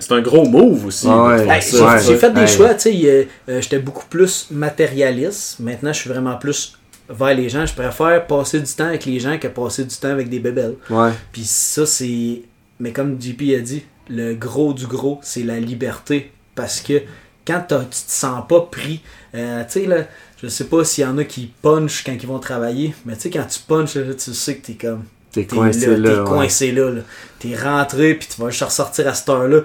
[0.00, 1.06] C'est un gros move aussi.
[1.08, 1.38] Ah ouais.
[1.40, 1.76] de faire Hey, ça.
[1.76, 2.00] j'ai Ouais.
[2.06, 5.60] j'ai fait des choix, tu sais, euh, euh, j'étais beaucoup plus matérialiste.
[5.60, 6.76] Maintenant, je suis vraiment plus
[7.08, 7.66] vers les gens.
[7.66, 10.76] Je préfère passer du temps avec les gens que passer du temps avec des bébelles.
[10.90, 11.10] Ouais.
[11.32, 12.42] Puis ça, c'est.
[12.80, 13.82] Mais comme JP a dit,
[14.12, 16.30] le gros du gros, c'est la liberté.
[16.54, 17.02] Parce que
[17.46, 19.00] quand tu te sens pas pris,
[19.34, 20.06] euh, tu sais, là,
[20.42, 23.22] je sais pas s'il y en a qui punchent quand ils vont travailler, mais tu
[23.22, 25.04] sais, quand tu punches, là, tu sais que t'es comme.
[25.32, 26.24] T'es coincé là, t'es ouais.
[26.26, 27.00] coincé là, là.
[27.38, 29.60] T'es rentré, puis tu vas juste ressortir à cette heure-là.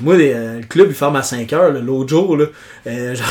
[0.00, 2.46] Moi, les- euh, le club, il ferme à 5 heures, l'autre jour, là.
[2.86, 3.28] Euh, genre,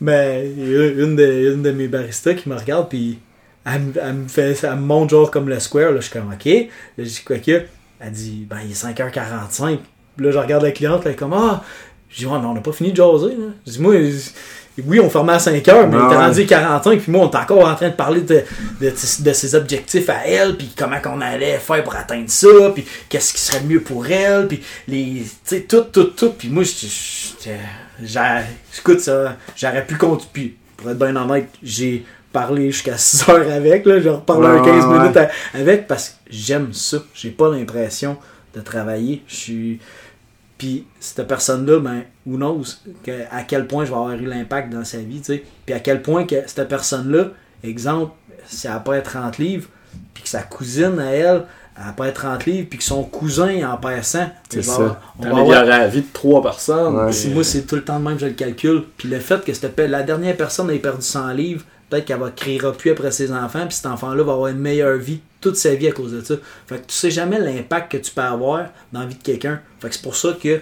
[0.00, 3.18] ben, une de, une de mes baristas qui me regarde, puis
[3.64, 5.96] elle, me- elle me fait, elle me montre genre comme le square, là.
[6.00, 6.44] Je suis comme, ok.
[6.44, 6.68] Là,
[6.98, 7.62] je dis, quoi que?
[8.00, 9.78] Elle dit, ben, il est 5h45.
[10.16, 11.62] Puis là, je regarde la cliente, elle est comme, ah.
[12.08, 13.46] Je dis, ouais, mais on n'a pas fini de jaser, là.
[13.66, 13.94] Je dis, moi,
[14.86, 17.36] oui, on fermait à 5 heures, mais il était rendu 45, puis moi, on est
[17.36, 18.42] encore en train de parler de,
[18.80, 22.84] de, de ses objectifs à elle, puis comment qu'on allait faire pour atteindre ça, puis
[23.08, 26.62] qu'est-ce qui serait mieux pour elle, puis les, tu sais, tout, tout, tout, puis moi,
[26.62, 27.50] je- je-
[28.06, 28.20] j'ai-
[28.78, 33.50] écoute, ça, j'aurais pu continuer, puis pour être bien honnête, j'ai parlé jusqu'à 6 heures
[33.52, 37.30] avec, là, reparlé un Ouais, 15 ouais, minutes à- avec, parce que j'aime ça, j'ai
[37.30, 38.16] pas l'impression
[38.54, 39.80] de travailler, je suis...
[40.58, 42.64] Puis cette personne-là, ben, who knows
[43.02, 45.44] que, à quel point je vais avoir eu l'impact dans sa vie, tu sais.
[45.64, 47.28] Puis à quel point que cette personne-là,
[47.64, 48.12] exemple,
[48.46, 49.68] si elle a pas 30 livres,
[50.12, 51.44] puis que sa cousine à elle,
[51.78, 54.18] elle a pas 30 livres, puis que son cousin en perd 100,
[54.50, 55.00] C'est je vais ça.
[55.18, 56.94] on va avoir- la vie de trois personnes.
[56.94, 57.10] Ouais.
[57.32, 58.82] moi, c'est tout le temps de même, je le calcule.
[58.98, 62.72] Puis le fait que la dernière personne ait perdu 100 livres, peut-être qu'elle va créera
[62.72, 65.88] plus après ses enfants, puis cet enfant-là va avoir une meilleure vie toute sa vie
[65.88, 66.36] à cause de ça.
[66.66, 69.60] Fait que tu sais jamais l'impact que tu peux avoir dans la vie de quelqu'un.
[69.80, 70.60] Fait que c'est pour ça que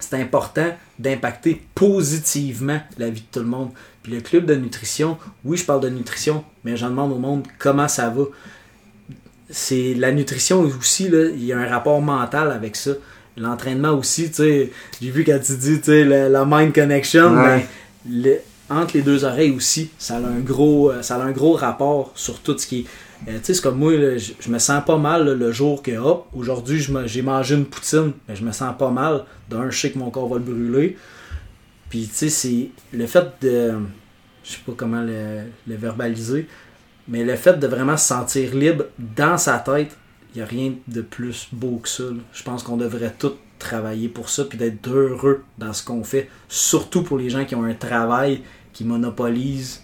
[0.00, 3.70] c'est important d'impacter positivement la vie de tout le monde.
[4.02, 7.46] Puis le club de nutrition, oui, je parle de nutrition, mais j'en demande au monde
[7.58, 8.24] comment ça va.
[9.50, 12.90] C'est la nutrition aussi, là, il y a un rapport mental avec ça.
[13.36, 17.34] L'entraînement aussi, tu sais, j'ai vu quand tu dis, tu sais, la, la mind connection,
[17.34, 17.44] Ouais.
[17.44, 17.62] ben,
[18.10, 18.40] le-
[18.70, 22.12] entre les deux oreilles aussi, ça a un gros, euh, ça a un gros rapport
[22.14, 23.30] sur tout ce qui est.
[23.30, 26.28] euh, tu sais, c'est comme moi, je, me sens pas mal le jour que, hop,
[26.34, 29.24] aujourd'hui, j'ai mangé une poutine, mais je me sens pas mal.
[29.48, 30.96] D'un, je sais que mon corps va le brûler.
[31.88, 33.72] Puis, tu sais, c'est le fait de.
[34.44, 36.46] Je sais pas comment le, verbaliser,
[37.08, 39.96] mais le fait de vraiment se sentir libre dans sa tête,
[40.34, 42.04] il n'y a rien de plus beau que ça.
[42.32, 46.30] Je pense qu'on devrait tous travailler pour ça, puis d'être heureux dans ce qu'on fait.
[46.48, 48.42] Surtout pour les gens qui ont un travail
[48.78, 49.82] qui monopolise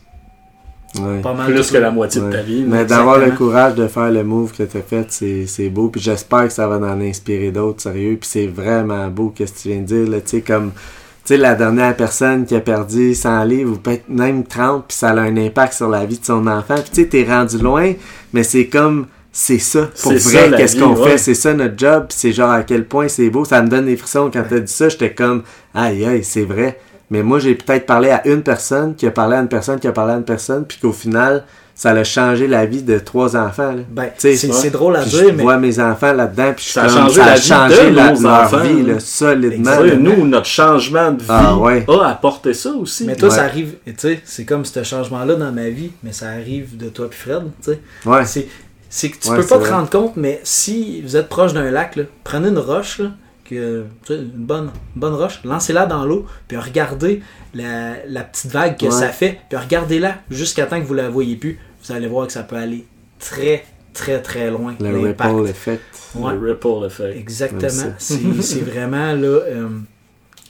[0.96, 1.20] Ouais.
[1.22, 2.64] pas mal Plus que la moitié de ta vie.
[2.64, 5.88] Mais d'avoir le courage de faire le move que tu as fait, c'est c'est beau.
[5.88, 8.16] Puis j'espère que ça va en inspirer d'autres, sérieux.
[8.20, 10.08] Puis c'est vraiment beau ce que tu viens de dire.
[10.08, 10.20] là.
[10.20, 10.78] Tu sais, comme tu
[11.24, 15.08] sais, la dernière personne qui a perdu 100 livres ou peut-être même 30, puis ça
[15.08, 16.76] a un impact sur la vie de son enfant.
[16.76, 17.94] Puis tu sais, t'es rendu loin,
[18.32, 19.06] mais c'est comme.
[19.36, 21.10] C'est ça, pour vrai, qu'est-ce qu'on ouais.
[21.10, 23.86] fait, c'est ça notre job, c'est genre à quel point c'est beau, ça me donne
[23.86, 25.42] des frissons quand t'as dit ça, j'étais comme,
[25.74, 26.78] aïe aïe, c'est vrai,
[27.10, 29.86] mais moi j'ai peut-être parlé à une personne, qui a parlé à une personne, qui
[29.88, 31.44] a parlé à une personne, puis qu'au final,
[31.76, 33.82] ça a changé la vie de trois enfants, là.
[33.90, 34.36] Ben, c'est ouais.
[34.52, 36.82] c'est drôle à Puis dire, je mais vois mes enfants là-dedans, puis je suis Ça
[36.84, 39.00] a comme, changé ça la a vie changé de la- nos leur enfants, vie, là.
[39.00, 39.70] solidement.
[39.80, 39.94] Là.
[39.96, 41.84] nous, notre changement de vie Ah, ouais.
[41.88, 43.04] a apporté ça aussi.
[43.06, 43.34] Mais toi, Ouais.
[43.34, 46.76] ça arrive, et tu sais, c'est comme ce changement-là dans ma vie, mais ça arrive
[46.76, 47.80] de toi puis Fred, tu sais.
[48.06, 48.24] Ouais.
[48.24, 48.46] C'est,
[48.88, 49.70] c'est que tu Ouais, peux pas te vrai.
[49.72, 53.08] rendre compte, mais si vous êtes proche d'un lac, là, prenez une roche, là,
[53.44, 57.22] que, tu sais, une bonne, une bonne roche, lancez-la dans l'eau, puis regardez
[57.54, 58.90] la, la petite vague que Ouais.
[58.90, 61.58] ça fait, puis regardez-la jusqu'à temps que vous la voyez plus.
[61.84, 62.86] Vous allez voir que ça peut aller
[63.18, 64.74] très, très, très loin.
[64.80, 65.34] Le l'impact.
[65.34, 65.82] ripple effect.
[66.14, 66.32] Ouais.
[66.34, 67.16] Le ripple effect.
[67.16, 67.94] Exactement.
[67.98, 69.28] C'est vraiment là.
[69.28, 69.68] euh,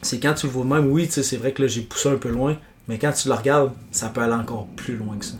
[0.02, 1.80] c'est quand tu le vois de même, oui, tu sais, c'est vrai que là j'ai
[1.80, 2.56] poussé un peu loin,
[2.88, 5.34] mais quand tu le regardes, ça peut aller encore plus loin que ça.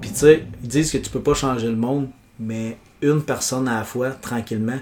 [0.00, 2.08] Puis tu sais, ils disent que tu peux pas changer le monde,
[2.40, 4.80] mais une personne à la fois, tranquillement.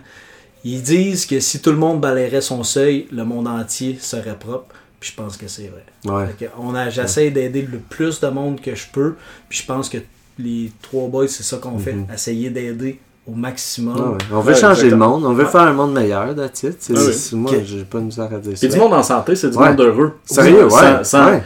[0.64, 4.74] Ils disent que si tout le monde balayerait son seuil, le monde entier serait propre.
[5.00, 5.84] Puis je pense que c'est vrai.
[6.12, 6.34] Ouais.
[6.38, 9.14] Que on a, j'essaie d'aider le plus de monde que je peux.
[9.48, 9.98] Puis je pense que
[10.38, 11.94] les trois boys, c'est ça qu'on fait.
[12.12, 13.94] Essayer d'aider au maximum.
[13.98, 14.18] Ah ouais.
[14.32, 15.50] On veut Ouais, changer le monde, on veut Ouais.
[15.50, 16.76] faire un monde meilleur, that's it.
[16.80, 18.56] C'est- Ah Moi, j'ai pas de misère à dire ça.
[18.56, 19.68] C'est du monde en santé, c'est du Ouais.
[19.68, 20.14] monde heureux.
[20.24, 20.70] Sérieux, ouais.
[20.70, 21.42] Sans- sans- ouais.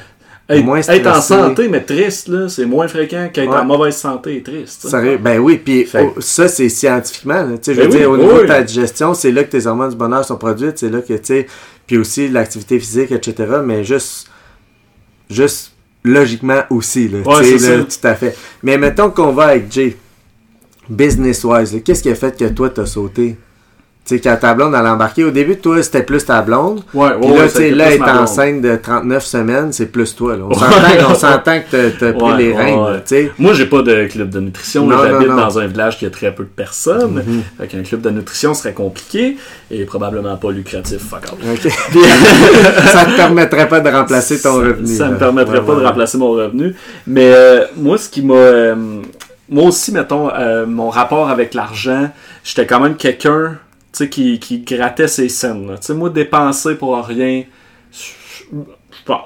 [0.48, 3.56] Être, Moins être en santé, mais triste, là, c'est moins fréquent qu'être Ouais.
[3.58, 4.86] en mauvaise santé et triste.
[4.88, 5.16] Sérieux?
[5.18, 7.34] Ben oui, puis oh, ça, c'est scientifiquement.
[7.44, 7.54] là.
[7.64, 8.42] Je Ben veux oui, dire, au oui, niveau oui.
[8.42, 11.14] de ta digestion, c'est là que tes hormones du bonheur sont produites, c'est là que,
[11.14, 11.46] tu sais,
[11.86, 13.34] puis aussi l'activité physique, etc.,
[13.64, 14.28] mais juste,
[15.30, 15.72] juste
[16.04, 18.36] logiquement aussi, là, Ouais, tu sais, c'est là, tout à fait.
[18.64, 19.96] Mais mettons qu'on va avec Jay,
[20.90, 23.36] business-wise, qu'est-ce qui a fait que toi, t'as sauté?
[24.04, 26.82] Tu sais, quand ta blonde, elle a embarqué, au début, toi, c'était plus ta blonde,
[26.92, 28.08] Ouais, ouais, puis là, ouais, tu sais, là, blonde.
[28.22, 30.42] enceinte de 39 semaines, c'est plus toi, là.
[30.48, 33.32] On s'entend, que t'as- pris les là, tu sais.
[33.38, 34.90] Moi, j'ai pas de club de nutrition.
[34.90, 37.22] J'habite dans un village qui a très peu de personnes.
[37.24, 37.42] Mhm.
[37.60, 39.36] Fait qu'un club de nutrition serait compliqué
[39.70, 40.98] et probablement pas lucratif.
[41.08, 41.38] Fuck off.
[41.52, 41.72] OK.
[42.92, 44.86] ça te permettrait pas de remplacer ton ça, revenu.
[44.96, 45.10] Ça là.
[45.12, 46.74] me permettrait pas de remplacer mon revenu.
[47.06, 48.34] Mais euh, moi, ce qui m'a.
[48.34, 48.74] euh,
[49.48, 52.10] moi aussi, mettons, euh, mon rapport avec l'argent,
[52.42, 53.58] j'étais quand même quelqu'un
[53.92, 55.66] sais, qui, qui grattait ses scènes.
[55.68, 55.94] là.
[55.94, 57.44] Moi, dépenser pour rien.
[57.90, 57.98] Je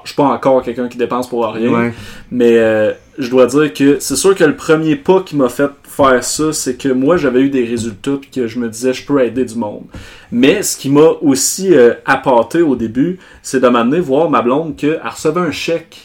[0.05, 1.69] suis pas- encore quelqu'un qui dépense pour rien.
[1.69, 1.93] Ouais.
[2.31, 5.69] Mais euh, je dois dire que c'est sûr que le premier pas qui m'a fait
[5.83, 9.05] faire ça, c'est que moi j'avais eu des résultats puis que je me disais je
[9.05, 9.83] peux aider du monde.
[10.31, 14.75] Mais ce qui m'a aussi euh, appâté au début, c'est de m'amener voir ma blonde
[14.75, 15.97] qu'elle recevait un chèque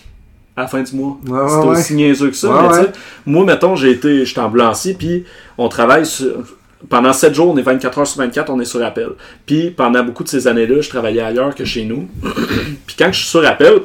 [0.56, 1.18] à la fin du mois.
[1.24, 1.78] C'était ouais.
[1.78, 2.48] aussi niaiseux que ça.
[2.48, 2.92] Ouais, mais tu sais, ouais.
[3.26, 5.24] moi, mettons, j'ai été, j'étais ambulancier, puis
[5.56, 6.44] on travaille sur,
[6.88, 9.10] pendant 7 jours, on est 24 heures sur 24, on est sur appel.
[9.46, 12.08] Puis pendant beaucoup de ces années-là, je travaillais ailleurs que chez nous.
[12.86, 13.80] puis quand je suis sur appel,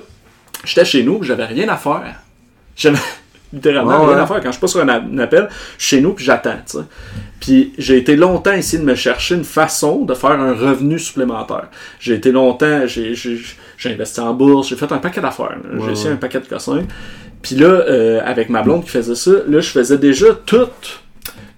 [0.63, 2.15] j'étais chez nous, j'avais rien à faire.
[2.75, 2.97] J'avais
[3.53, 4.21] littéralement rien ouais.
[4.21, 4.37] à faire.
[4.37, 6.57] Quand je suis pas sur un, appel, je suis chez nous, puis j'attends.
[7.39, 11.69] Puis j'ai été longtemps essayé de me chercher une façon de faire un revenu supplémentaire.
[11.99, 13.13] J'ai été longtemps, j'ai,
[13.85, 15.57] investi en bourse, j'ai fait un paquet d'affaires.
[15.71, 16.15] J'ai Ouais, essayé ouais.
[16.15, 16.83] un paquet de cossins.
[17.41, 20.67] Puis là, euh, avec ma blonde qui faisait ça, là, je faisais déjà tout,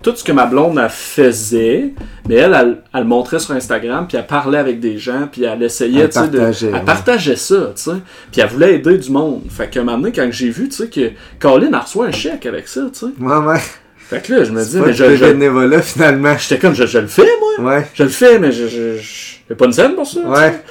[0.01, 1.93] tout ce que ma blonde elle faisait,
[2.27, 5.43] mais elle, elle, elle le montrait sur Instagram, puis elle parlait avec des gens, puis
[5.43, 6.37] elle essayait, Elle tu sais, de...
[6.37, 6.79] partageait, Elle ouais.
[6.85, 7.91] partageait ça, tu sais.
[8.31, 9.41] Puis elle voulait aider du monde.
[9.49, 12.11] Fait qu'à un moment donné, quand j'ai vu, tu sais, que Colin a reçu un
[12.11, 13.05] chèque avec ça, tu sais.
[13.19, 13.59] Ouais, ouais.
[13.97, 16.35] Fait que là, je me dis, mais je, je- bénévolat, finalement.
[16.37, 17.27] j'étais comme, je, je le fais,
[17.59, 17.73] moi.
[17.75, 17.87] Ouais.
[17.93, 20.21] Je le fais, mais je, je, je, J'ai pas une scène pour ça.
[20.21, 20.63] Ouais.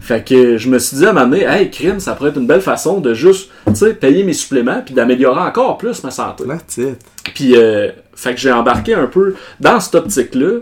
[0.00, 2.38] Fait que je me suis dit à un moment donné, hey, crime, ça pourrait être
[2.38, 6.10] une belle façon de juste, tu sais, payer mes suppléments puis d'améliorer encore plus ma
[6.10, 6.44] santé.
[7.34, 10.60] Puis, euh, fait que j'ai embarqué un peu dans cette optique-là.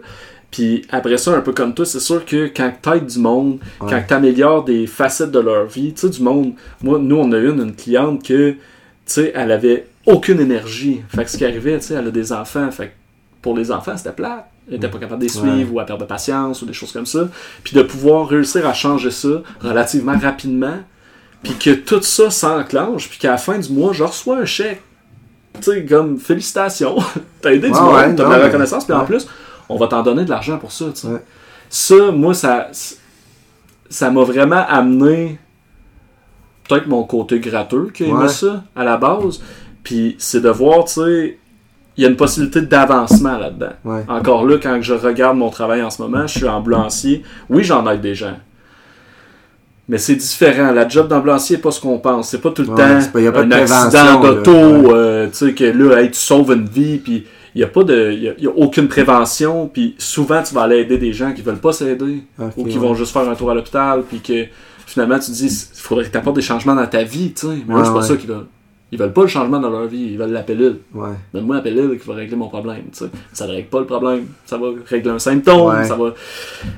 [0.50, 3.88] Puis après ça, un peu comme toi, c'est sûr que quand t'aides du monde, Ouais.
[3.90, 7.38] quand t'améliores des facettes de leur vie, tu sais, du monde, moi, nous, on a
[7.38, 8.58] eu une, une cliente que, tu
[9.06, 11.00] sais, elle avait aucune énergie.
[11.08, 12.92] Fait que ce qui arrivait, tu sais, elle a des enfants, fait que
[13.40, 14.46] pour les enfants, c'était plate.
[14.68, 15.64] Elle était pas capable de les suivre Ouais.
[15.72, 17.28] ou à perdre de patience ou des choses comme ça.
[17.64, 20.76] Puis de pouvoir réussir à changer ça relativement rapidement,
[21.42, 24.82] puis que tout ça s'enclenche, puis qu'à la fin du mois, je reçois un chèque.
[25.60, 26.96] Tu sais, comme félicitations,
[27.40, 29.26] t'as aidé du monde, ouais, t'as de la reconnaissance, puis en plus,
[29.68, 31.08] on va t'en donner de l'argent pour ça, tu sais.
[31.08, 31.22] Ouais.
[31.68, 32.68] Ça, moi, ça
[33.88, 35.38] ça m'a vraiment amené
[36.66, 38.28] peut-être mon côté gratteux qui a aimé Ouais.
[38.28, 39.40] ça à la base.
[39.84, 41.38] Puis c'est de voir, tu sais,
[41.96, 43.72] il y a une possibilité d'avancement là-dedans.
[43.84, 44.04] Ouais.
[44.08, 47.22] Encore là, quand je regarde mon travail en ce moment, je suis ambulancier.
[47.50, 48.36] Oui, j'en aide des gens.
[49.88, 50.70] Mais c'est différent.
[50.72, 52.30] La job d'ambulancier n'est pas ce qu'on pense.
[52.30, 55.36] C'est pas tout le Ouais, temps y a pas un de accident d'auto, euh, tu
[55.48, 57.24] sais, que là, hey, tu sauves une vie, puis
[57.54, 60.62] il n'y a pas de, y a, y a aucune prévention, puis souvent tu vas
[60.62, 62.22] aller aider des gens qui veulent pas s'aider,
[62.56, 62.80] ou qui ouais.
[62.86, 64.46] vont juste faire un tour à l'hôpital, puis que
[64.86, 67.46] finalement tu te dis, il faudrait que tu apportes des changements dans ta vie, tu
[67.48, 67.52] sais.
[67.66, 68.06] Mais là, Ouais, c'est pas ouais.
[68.06, 68.46] ça qu'ils veulent.
[68.92, 70.80] Ils veulent pas le changement dans leur vie, ils veulent la pilule.
[70.94, 71.08] Ouais.
[71.32, 72.82] Donne-moi la pilule qui va régler mon problème.
[72.92, 74.26] Ça ne règle pas le problème.
[74.44, 75.74] Ça va régler un symptôme.
[75.74, 75.84] Ouais.
[75.84, 76.12] Ça va...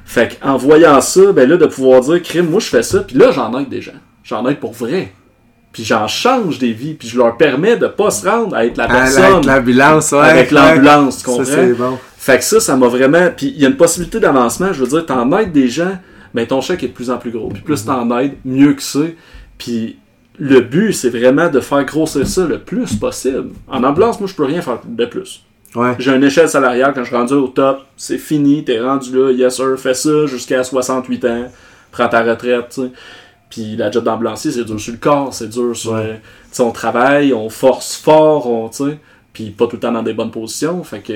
[0.04, 3.16] Fait qu'en voyant ça, ben là, de pouvoir dire, crime, moi je fais ça, puis
[3.18, 3.92] là, j'en aide des gens.
[4.22, 5.12] J'en aide pour vrai.
[5.72, 8.76] Puis j'en change des vies, puis je leur permets de pas se rendre à être
[8.76, 10.18] la personne Avec l'ambulance, ouais.
[10.18, 11.44] avec l'ambulance, tu Ça, comprends?
[11.44, 11.98] c'est bon.
[12.16, 13.28] Fait que ça, ça m'a vraiment.
[13.36, 14.72] Puis il y a une possibilité d'avancement.
[14.72, 15.98] Je veux dire, t'en aides des gens,
[16.32, 17.48] mais ton chèque est de plus en plus gros.
[17.48, 19.16] Puis plus t'en aides, mieux que c'est.
[19.58, 19.98] Puis
[20.38, 23.50] le but, c'est vraiment de faire grossir ça le plus possible.
[23.68, 25.44] En ambulance, moi, je peux rien faire de plus.
[25.74, 25.94] Ouais.
[25.98, 29.32] J'ai une échelle salariale, quand je suis rendu au top, c'est fini, t'es rendu là,
[29.32, 31.46] yes sir, fais ça jusqu'à 68 ans,
[31.90, 32.80] prends ta retraite.
[33.50, 35.92] Puis la job d'ambulancier, c'est dur sur le corps, c'est dur sur...
[35.92, 36.20] Ouais.
[36.20, 38.98] Tu sais, on travaille, on force fort, on, tu sais,
[39.32, 41.12] puis pas tout le temps dans des bonnes positions, fait que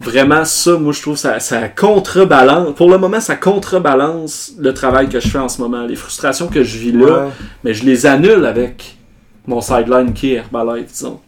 [0.00, 5.08] vraiment ça, moi je trouve ça, ça contrebalance, pour le moment ça contrebalance le travail
[5.08, 7.30] que je fais en ce moment, les frustrations que je vis là, Ouais.
[7.64, 8.96] mais je les annule avec
[9.46, 11.20] mon sideline qui est Herbalife, disons.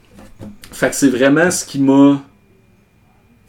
[0.73, 2.21] Fait que c'est vraiment ce qui m'a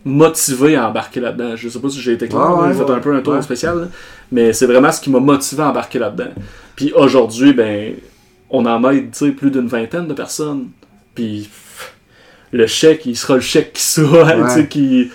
[0.06, 1.56] motivé à embarquer là-dedans.
[1.56, 3.42] Je sais pas si j'ai été clair, Ouais, ouais, j'ai fait un peu un tour
[3.44, 3.88] spécial, là.
[4.32, 6.32] mais c'est vraiment ce qui m'a motivé à embarquer là-dedans.
[6.76, 7.96] Puis aujourd'hui, ben,
[8.50, 10.70] on en aide, plus d'une vingtaine de personnes.
[11.14, 11.50] Puis
[12.52, 15.12] le chèque, il sera le chèque qui sera, tu sais, qui...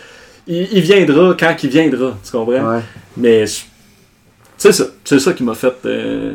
[0.46, 2.74] Il, il viendra quand il viendra, tu comprends?
[2.76, 2.80] Ouais.
[3.16, 3.44] Mais
[4.56, 4.84] c'est ça.
[5.04, 6.34] C'est ça qui m'a fait euh,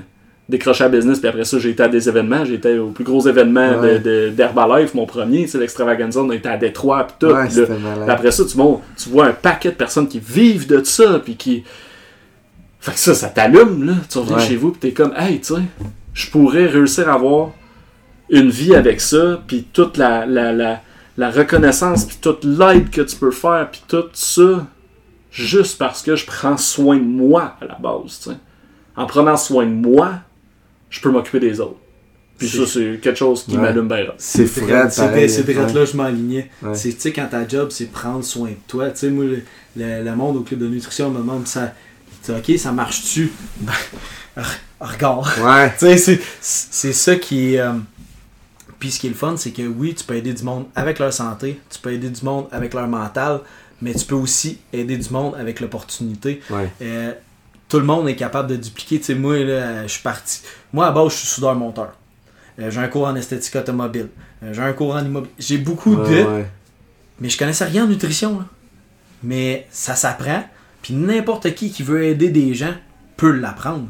[0.49, 1.19] décrocher à business.
[1.19, 2.43] Puis après ça, j'ai été à des événements.
[2.43, 3.99] J'ai été au plus gros événement Ouais.
[3.99, 5.45] de- de- d'Herbalife, mon premier.
[5.45, 6.21] C'est l'extravaganza.
[6.21, 7.05] On a été à Détroit.
[7.05, 7.33] Puis tout.
[7.35, 10.65] Ouais, Puis là, après ça, tu, montes, tu vois un paquet de personnes qui vivent
[10.67, 11.21] de ça.
[11.23, 11.63] Puis qui.
[12.79, 13.85] Fait que ça, ça t'allume.
[13.85, 13.93] là.
[14.09, 14.71] Tu reviens chez vous.
[14.71, 15.61] Puis t'es comme, hey, tu sais,
[16.15, 17.51] je pourrais réussir à avoir
[18.31, 19.39] une vie avec ça.
[19.45, 20.81] Puis toute la, la, la,
[21.19, 22.05] la reconnaissance.
[22.05, 23.69] Puis toute l'aide que tu peux faire.
[23.71, 24.65] Puis tout ça
[25.31, 28.19] juste parce que je prends soin de moi à la base.
[28.23, 28.37] tu sais.
[28.95, 30.13] En prenant soin de moi,
[30.89, 31.77] je peux m'occuper des autres.
[32.37, 33.61] Puis ça, c'est quelque chose qui Ouais.
[33.63, 33.97] m'allume bien.
[34.05, 34.13] là.
[34.17, 35.73] C'est Fred, c'est ouais.
[35.73, 36.49] là je m'alignais.
[36.61, 36.73] Ouais.
[36.73, 38.89] C'est, tu sais, quand ta job, c'est prendre soin de toi.
[38.91, 39.41] Tu sais, moi, le,
[39.75, 41.73] le- le monde au club de nutrition me demande, ça,
[42.25, 43.31] tu sais, ok, ça marche-tu?
[43.59, 43.73] Ben,
[44.37, 45.27] re- regarde.
[45.43, 45.69] Ouais.
[45.79, 47.73] Tu sais, c'est, c'est ça qui euh,
[48.79, 50.99] Puis ce qui est le fun, c'est que oui, tu peux aider du monde avec
[50.99, 53.41] leur santé, tu peux aider du monde avec leur mental,
[53.81, 56.41] mais tu peux aussi aider du monde avec l'opportunité.
[56.49, 56.69] Ouais.
[56.81, 57.13] Euh,
[57.67, 58.99] tout le monde est capable de dupliquer.
[58.99, 60.41] Tu sais, moi, là, je suis parti.
[60.73, 61.93] Moi, à base, je suis soudeur-monteur.
[62.59, 64.07] Euh, j'ai un cours en esthétique automobile.
[64.43, 65.33] Euh, j'ai un cours en immobilier.
[65.37, 66.23] J'ai beaucoup de.
[66.23, 66.45] Ouais.
[67.19, 68.39] Mais je connaissais rien en nutrition.
[68.39, 68.45] là.
[69.23, 70.43] Mais ça s'apprend.
[70.81, 72.73] Puis n'importe qui qui veut aider des gens
[73.17, 73.87] peut l'apprendre.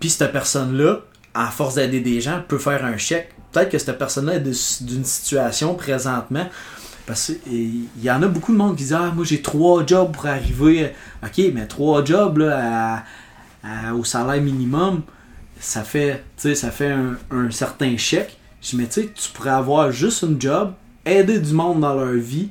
[0.00, 1.00] Puis cette personne-là,
[1.34, 3.30] à force d'aider des gens, peut faire un chèque.
[3.56, 6.46] Peut-être que cette personne-là est d'une situation présentement.
[7.06, 10.12] Parce qu'il y en a beaucoup de monde qui disent Ah, moi j'ai trois jobs
[10.12, 10.92] pour arriver.
[11.24, 13.04] Ok, mais trois jobs là, à-
[13.88, 15.00] à- au salaire minimum,
[15.58, 18.36] ça fait, ça fait un, un certain chèque.
[18.60, 20.72] Je dis, mais tu sais, tu pourrais avoir juste une job,
[21.06, 22.50] aider du monde dans leur vie,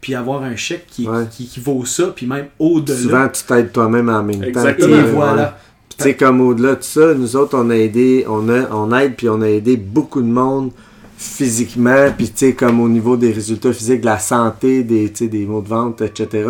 [0.00, 1.24] puis avoir un chèque qui, Ouais.
[1.30, 2.98] qui, qui vaut ça, puis même au-delà.
[2.98, 4.46] Souvent, tu t'aides toi-même en même temps.
[4.46, 4.94] Exactement.
[4.96, 5.42] Et tu sais, voilà.
[5.42, 5.50] ouais.
[6.02, 9.28] Sais, comme au-delà de ça, nous autres, on a aidé, on, a, on aide, puis
[9.28, 10.70] on a aidé beaucoup de monde
[11.16, 15.46] physiquement, puis tu sais, comme au niveau des résultats physiques, de la santé, des, des
[15.46, 16.48] maux de ventre, etc.,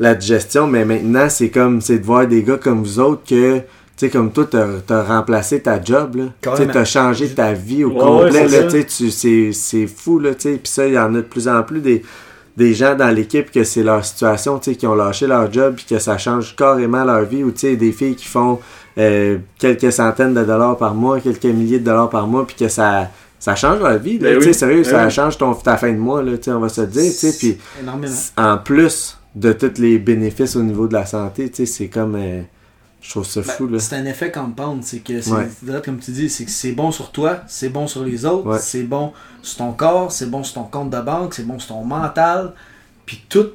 [0.00, 3.58] la digestion, mais maintenant, c'est comme, c'est de voir des gars comme vous autres que,
[3.58, 3.64] tu
[3.96, 4.66] sais, comme toi, t'as
[4.96, 6.54] as remplacé ta job, là.
[6.56, 8.82] Tu t'as changé ta vie au Ouais, complet, ouais, c'est là, ça.
[8.82, 11.22] tu sais, c'est c'est fou, là, tu sais, puis ça, il y en a de
[11.22, 12.02] plus en plus des
[12.58, 15.76] des gens dans l'équipe que c'est leur situation, tu sais, qui ont lâché leur job
[15.76, 18.58] puis que ça change carrément leur vie ou tu sais, des filles qui font
[18.98, 22.68] euh, quelques centaines de dollars par mois, quelques milliers de dollars par mois puis que
[22.68, 25.10] ça ça change leur vie, là, Ben tu sais, oui, sérieux, ben ça oui.
[25.12, 27.30] change ton, ta fin de mois, là, tu sais, on va se le dire, tu
[27.30, 27.56] sais, puis
[28.36, 32.16] en plus de tous les bénéfices au niveau de la santé, tu sais, c'est comme,
[32.16, 32.42] euh,
[33.00, 33.78] je trouve ça Ben, fou, là.
[33.78, 35.48] c'est un effet compound, c'est que c'est Ouais.
[35.62, 38.46] vrai, comme tu dis, c'est que c'est bon sur toi, c'est bon sur les autres,
[38.48, 38.58] Ouais.
[38.58, 41.68] c'est bon sur ton corps, c'est bon sur ton compte de banque, c'est bon sur
[41.76, 42.54] ton mental,
[43.06, 43.46] puis tout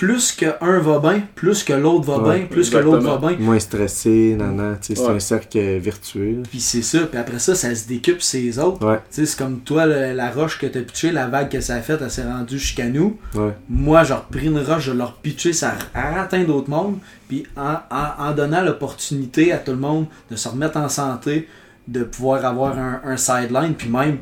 [0.00, 3.18] plus que un va bien, plus que l'autre va Ouais, bien, plus que l'autre va
[3.28, 3.36] bien.
[3.38, 4.34] Moins stressé,
[4.80, 5.14] sais, c'est Ouais.
[5.16, 6.36] un cercle vertueux.
[6.36, 6.42] là.
[6.48, 8.82] Puis c'est ça, puis après ça, ça se décupe ses autres.
[8.86, 11.60] Ouais, Tu sais, c'est comme toi, le- la roche que t'as pitchée, la vague que
[11.60, 13.18] ça a faite, elle s'est rendue jusqu'à nous.
[13.34, 13.52] ouais.
[13.68, 16.96] Moi, j'ai repris une roche, je l'ai repitché, ça a atteint d'autres mondes.
[17.28, 21.46] Puis en, en- en donnant l'opportunité à tout le monde de se remettre en santé,
[21.86, 24.16] de pouvoir avoir un, un sideline, puis même,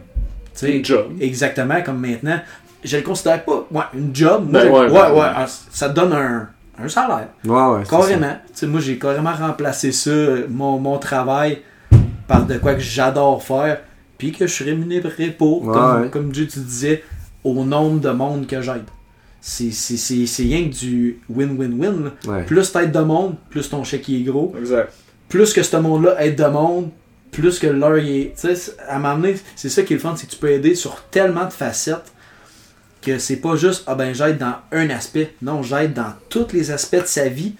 [1.21, 2.41] exactement comme maintenant,
[2.85, 4.49] je le considère pas, ouais, une job.
[4.51, 5.27] Moi, Ben ouais, ouais, ben ouais, ouais.
[5.35, 6.49] ah, ça te donne un,
[6.83, 7.29] un salaire.
[7.45, 7.83] Ouais, ouais.
[7.89, 8.37] Carrément.
[8.49, 11.59] Tu sais, moi, j'ai carrément remplacé ça, euh, mon, mon travail,
[12.27, 13.81] par de quoi que j'adore faire,
[14.17, 16.11] puis que je suis rémunéré pour, Ouais, comme, ouais.
[16.11, 17.03] comme Dieu tu disais,
[17.45, 18.83] au nombre de monde que j'aide.
[19.41, 22.11] C'est c'est- c'est- c'est rien que du win-win-win.
[22.47, 24.53] Plus t'aides de monde, plus ton chèque il est gros.
[24.59, 24.93] Exact.
[25.29, 26.91] Plus que ce monde-là aide de monde,
[27.31, 28.35] plus que leur il est.
[28.41, 30.75] Tu sais, à m'amener, c'est ça qui est le fun, c'est que tu peux aider
[30.75, 32.13] sur tellement de facettes
[33.03, 35.35] que c'est pas juste ah ben j'aide dans un aspect.
[35.43, 37.55] Non, j'aide dans tous les aspects de sa vie.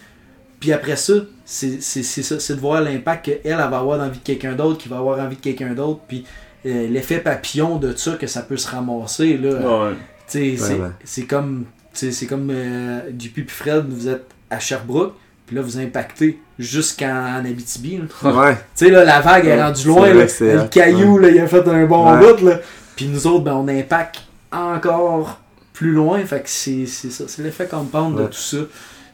[0.61, 1.13] Puis après ça,
[1.45, 4.19] c'est c'est- c'est ça, c'est de voir l'impact qu'elle elle va avoir dans la vie
[4.19, 6.25] de quelqu'un d'autre, qui va avoir envie de quelqu'un d'autre, puis
[6.67, 9.51] euh, l'effet papillon de ça que ça peut se ramasser là.
[9.51, 9.93] Ouais.
[10.29, 15.15] Tu sais, c'est- comme, c'est comme euh, JP puis Fred, vous êtes à Sherbrooke,
[15.47, 17.99] puis là vous impactez jusqu'en Abitibi.
[18.23, 18.33] là.
[18.33, 18.55] Ouais.
[18.77, 20.25] Tu sais, là, la vague est Ouais, rendue loin, là.
[20.41, 22.19] le caillou, là, il a fait un bon Ouais.
[22.35, 22.59] bout, là.
[22.97, 24.23] Puis nous autres, ben, on impacte
[24.53, 25.39] encore
[25.73, 28.29] plus loin, fait que c'est c'est ça, c'est l'effet compound de Ouais.
[28.29, 28.57] tout ça.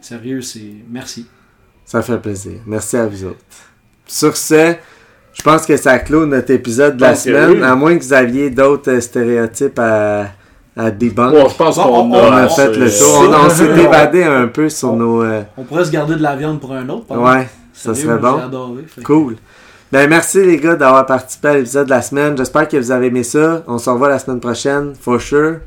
[0.01, 0.61] Sérieux, c'est...
[0.91, 1.27] Merci.
[1.85, 2.53] Ça fait plaisir.
[2.67, 3.39] Merci à vous autres.
[4.07, 4.75] Sur ce,
[5.33, 7.51] je pense que ça clôt notre épisode de la semaine.
[7.53, 7.63] oui.
[7.63, 10.27] À moins que vous aviez d'autres euh, stéréotypes à,
[10.77, 11.33] à debunk.
[11.33, 13.29] Bon, je pense Bon, qu'on on- on a fait le tour.
[13.31, 15.23] On, on s'est évadé un peu sur on- nos.
[15.23, 18.19] euh, On pourrait se garder de la viande pour un autre, par ouais, ça serait
[18.19, 18.37] bon.
[18.39, 18.83] J'ai adoré.
[18.97, 19.37] que- Cool.
[19.95, 22.37] Ben merci les gars d'avoir participé à l'épisode de la semaine.
[22.37, 23.63] J'espère que vous avez aimé ça.
[23.69, 25.59] On se revoit la semaine prochaine, for sure.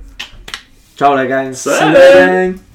[0.98, 1.54] Ciao la gang.
[1.54, 2.67] Salut, gang!